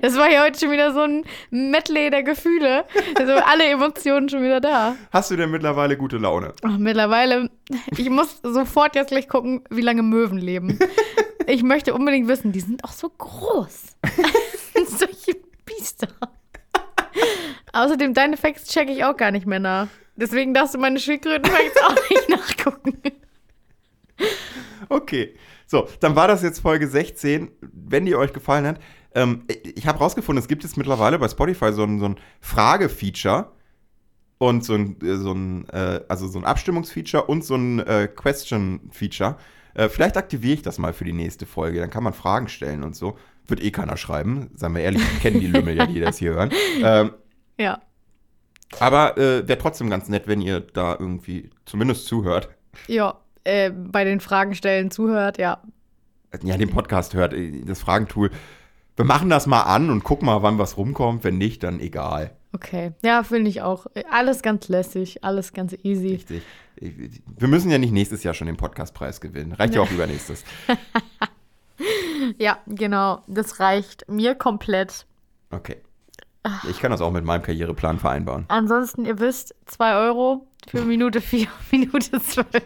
[0.00, 2.84] Das war ja heute schon wieder so ein Medley der Gefühle.
[3.16, 4.94] Also alle Emotionen schon wieder da.
[5.10, 6.52] Hast du denn mittlerweile gute Laune?
[6.64, 7.50] Oh, mittlerweile,
[7.96, 10.78] ich muss sofort jetzt gleich gucken, wie lange Möwen leben.
[11.46, 13.96] Ich möchte unbedingt wissen, die sind auch so groß.
[14.74, 16.08] Sind solche Biester.
[17.72, 19.88] Außerdem, deine Facts checke ich auch gar nicht mehr nach.
[20.18, 22.98] Deswegen darfst du meine Schildkröten-Facts auch nicht nachgucken.
[24.88, 25.34] Okay.
[25.66, 27.50] So, dann war das jetzt Folge 16.
[27.60, 28.80] Wenn die euch gefallen hat,
[29.14, 33.52] ähm, ich habe rausgefunden, es gibt jetzt mittlerweile bei Spotify so ein, so ein Frage-Feature
[34.38, 38.08] und so ein, äh, so ein äh, also so ein Abstimmungsfeature und so ein äh,
[38.08, 39.36] Question-Feature.
[39.74, 41.80] Äh, vielleicht aktiviere ich das mal für die nächste Folge.
[41.80, 43.18] Dann kann man Fragen stellen und so.
[43.46, 44.50] Wird eh keiner schreiben.
[44.54, 46.50] Sagen wir ehrlich, kennen die Lümmel ja, die das hier hören.
[46.82, 47.12] Ähm,
[47.58, 47.80] Ja,
[48.80, 52.48] aber äh, wäre trotzdem ganz nett, wenn ihr da irgendwie zumindest zuhört.
[52.86, 53.18] ja.
[53.44, 55.62] Äh, bei den Fragen stellen zuhört, ja.
[56.42, 58.30] ja, den Podcast hört, äh, das Fragentool.
[58.96, 61.24] Wir machen das mal an und gucken mal, wann was rumkommt.
[61.24, 62.32] Wenn nicht, dann egal.
[62.52, 62.92] Okay.
[63.02, 63.86] Ja, finde ich auch.
[64.10, 66.08] Alles ganz lässig, alles ganz easy.
[66.08, 66.42] Richtig.
[66.76, 69.52] Ich- Wir müssen ja nicht nächstes Jahr schon den Podcastpreis gewinnen.
[69.52, 70.44] Reicht ja auch übernächstes.
[72.38, 73.22] Ja, genau.
[73.28, 75.06] Das reicht mir komplett.
[75.50, 75.76] Okay.
[76.68, 78.44] Ich kann das auch mit meinem Karriereplan vereinbaren.
[78.48, 82.46] Ansonsten, ihr wisst, 2 Euro für Minute 4, Minute 12.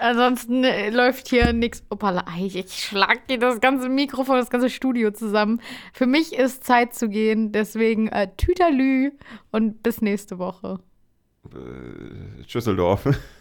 [0.00, 1.82] Ansonsten äh, läuft hier nichts.
[1.90, 5.60] Opala, ich, ich schlag dir das ganze Mikrofon, das ganze Studio zusammen.
[5.92, 9.12] Für mich ist Zeit zu gehen, deswegen äh, Tüterlü
[9.50, 10.78] und bis nächste Woche.
[11.52, 13.08] Äh, Schüsseldorf.